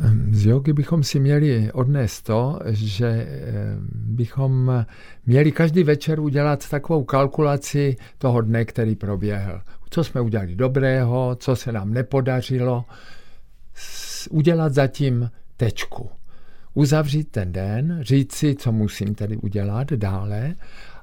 Ehm, 0.00 0.34
z 0.34 0.46
jogy 0.46 0.72
bychom 0.72 1.02
si 1.02 1.20
měli 1.20 1.72
odnést 1.72 2.22
to, 2.22 2.58
že 2.66 3.06
ehm, 3.06 3.88
bychom 3.92 4.84
měli 5.26 5.52
každý 5.52 5.82
večer 5.82 6.20
udělat 6.20 6.68
takovou 6.68 7.04
kalkulaci 7.04 7.96
toho 8.18 8.40
dne, 8.40 8.64
který 8.64 8.96
proběhl 8.96 9.60
co 9.90 10.04
jsme 10.04 10.20
udělali 10.20 10.56
dobrého, 10.56 11.36
co 11.40 11.56
se 11.56 11.72
nám 11.72 11.92
nepodařilo, 11.92 12.84
udělat 14.30 14.74
zatím 14.74 15.30
tečku. 15.56 16.10
Uzavřít 16.74 17.30
ten 17.30 17.52
den, 17.52 17.98
říct 18.02 18.34
si, 18.34 18.54
co 18.54 18.72
musím 18.72 19.14
tedy 19.14 19.36
udělat 19.36 19.92
dále 19.92 20.54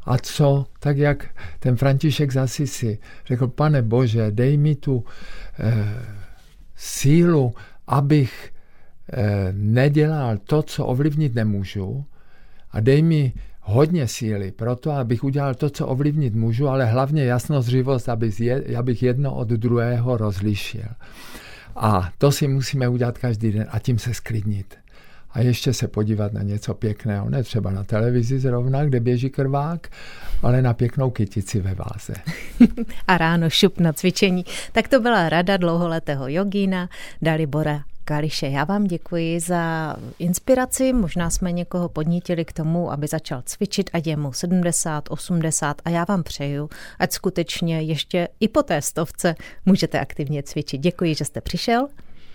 a 0.03 0.17
co, 0.17 0.65
tak 0.79 0.97
jak 0.97 1.25
ten 1.59 1.75
František 1.75 2.33
zase 2.33 2.67
si 2.67 2.99
řekl, 3.25 3.47
pane 3.47 3.81
Bože, 3.81 4.31
dej 4.31 4.57
mi 4.57 4.75
tu 4.75 5.05
eh, 5.59 6.05
sílu, 6.75 7.53
abych 7.87 8.51
nedělal 9.51 10.37
to, 10.37 10.61
co 10.63 10.85
ovlivnit 10.85 11.35
nemůžu 11.35 12.05
a 12.71 12.79
dej 12.79 13.01
mi 13.01 13.33
hodně 13.61 14.07
síly 14.07 14.51
pro 14.51 14.75
to, 14.75 14.91
abych 14.91 15.23
udělal 15.23 15.55
to, 15.55 15.69
co 15.69 15.87
ovlivnit 15.87 16.35
můžu, 16.35 16.67
ale 16.67 16.85
hlavně 16.85 17.23
jasnozřivost, 17.23 18.09
abych 18.75 19.03
jedno 19.03 19.35
od 19.35 19.47
druhého 19.47 20.17
rozlišil. 20.17 20.89
A 21.75 22.09
to 22.17 22.31
si 22.31 22.47
musíme 22.47 22.87
udělat 22.87 23.17
každý 23.17 23.51
den 23.51 23.67
a 23.69 23.79
tím 23.79 23.99
se 23.99 24.13
sklidnit. 24.13 24.75
A 25.31 25.41
ještě 25.41 25.73
se 25.73 25.87
podívat 25.87 26.33
na 26.33 26.41
něco 26.41 26.73
pěkného, 26.73 27.29
ne 27.29 27.43
třeba 27.43 27.71
na 27.71 27.83
televizi 27.83 28.39
zrovna, 28.39 28.85
kde 28.85 28.99
běží 28.99 29.29
krvák, 29.29 29.87
ale 30.41 30.61
na 30.61 30.73
pěknou 30.73 31.09
kytici 31.09 31.59
ve 31.59 31.73
váze. 31.73 32.13
a 33.07 33.17
ráno 33.17 33.49
šup 33.49 33.79
na 33.79 33.93
cvičení. 33.93 34.45
Tak 34.71 34.87
to 34.87 34.99
byla 34.99 35.29
rada 35.29 35.57
dlouholetého 35.57 36.27
jogína 36.27 36.89
Dalibora 37.21 37.83
Kališe. 38.07 38.47
Já 38.47 38.63
vám 38.63 38.83
děkuji 38.83 39.39
za 39.39 39.95
inspiraci. 40.19 40.93
Možná 40.93 41.29
jsme 41.29 41.51
někoho 41.51 41.89
podnítili 41.89 42.45
k 42.45 42.53
tomu, 42.53 42.91
aby 42.91 43.07
začal 43.07 43.41
cvičit, 43.45 43.89
ať 43.93 44.07
je 44.07 44.17
mu 44.17 44.33
70, 44.33 45.03
80 45.09 45.81
a 45.85 45.89
já 45.89 46.05
vám 46.09 46.23
přeju, 46.23 46.69
ať 46.99 47.11
skutečně 47.11 47.81
ještě 47.81 48.27
i 48.39 48.47
po 48.47 48.63
té 48.63 48.81
stovce 48.81 49.35
můžete 49.65 49.99
aktivně 49.99 50.43
cvičit. 50.43 50.81
Děkuji, 50.81 51.15
že 51.15 51.25
jste 51.25 51.41
přišel. 51.41 51.87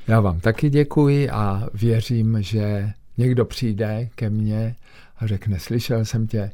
Já 0.09 0.21
vám 0.21 0.41
taky 0.41 0.71
děkuji 0.71 1.31
a 1.31 1.69
věřím, 1.75 2.43
že 2.43 2.91
někdo 3.19 3.45
přijde 3.45 4.09
ke 4.15 4.31
mně 4.31 4.77
a 5.19 5.27
řekne, 5.27 5.59
slyšel 5.59 6.05
jsem 6.05 6.27
tě 6.27 6.51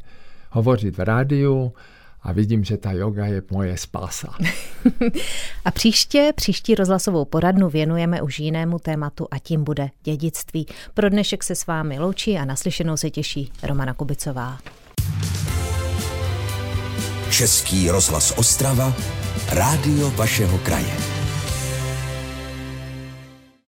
hovořit 0.50 0.98
v 0.98 1.00
rádiu, 1.00 1.72
a 2.22 2.32
vidím, 2.32 2.64
že 2.64 2.76
ta 2.76 2.92
yoga 2.92 3.26
je 3.26 3.42
moje 3.50 3.76
spása. 3.76 4.34
a 5.64 5.70
příště, 5.70 6.32
příští 6.36 6.74
rozhlasovou 6.74 7.24
poradnu 7.24 7.68
věnujeme 7.68 8.22
už 8.22 8.38
jinému 8.40 8.78
tématu 8.78 9.28
a 9.30 9.38
tím 9.38 9.64
bude 9.64 9.90
dědictví. 10.02 10.66
Pro 10.94 11.08
dnešek 11.08 11.44
se 11.44 11.54
s 11.54 11.66
vámi 11.66 11.98
loučí 11.98 12.38
a 12.38 12.44
naslyšenou 12.44 12.96
se 12.96 13.10
těší 13.10 13.52
Romana 13.62 13.94
Kubicová. 13.94 14.58
Český 17.30 17.90
rozhlas 17.90 18.34
Ostrava, 18.36 18.94
rádio 19.52 20.10
vašeho 20.10 20.58
kraje. 20.58 21.17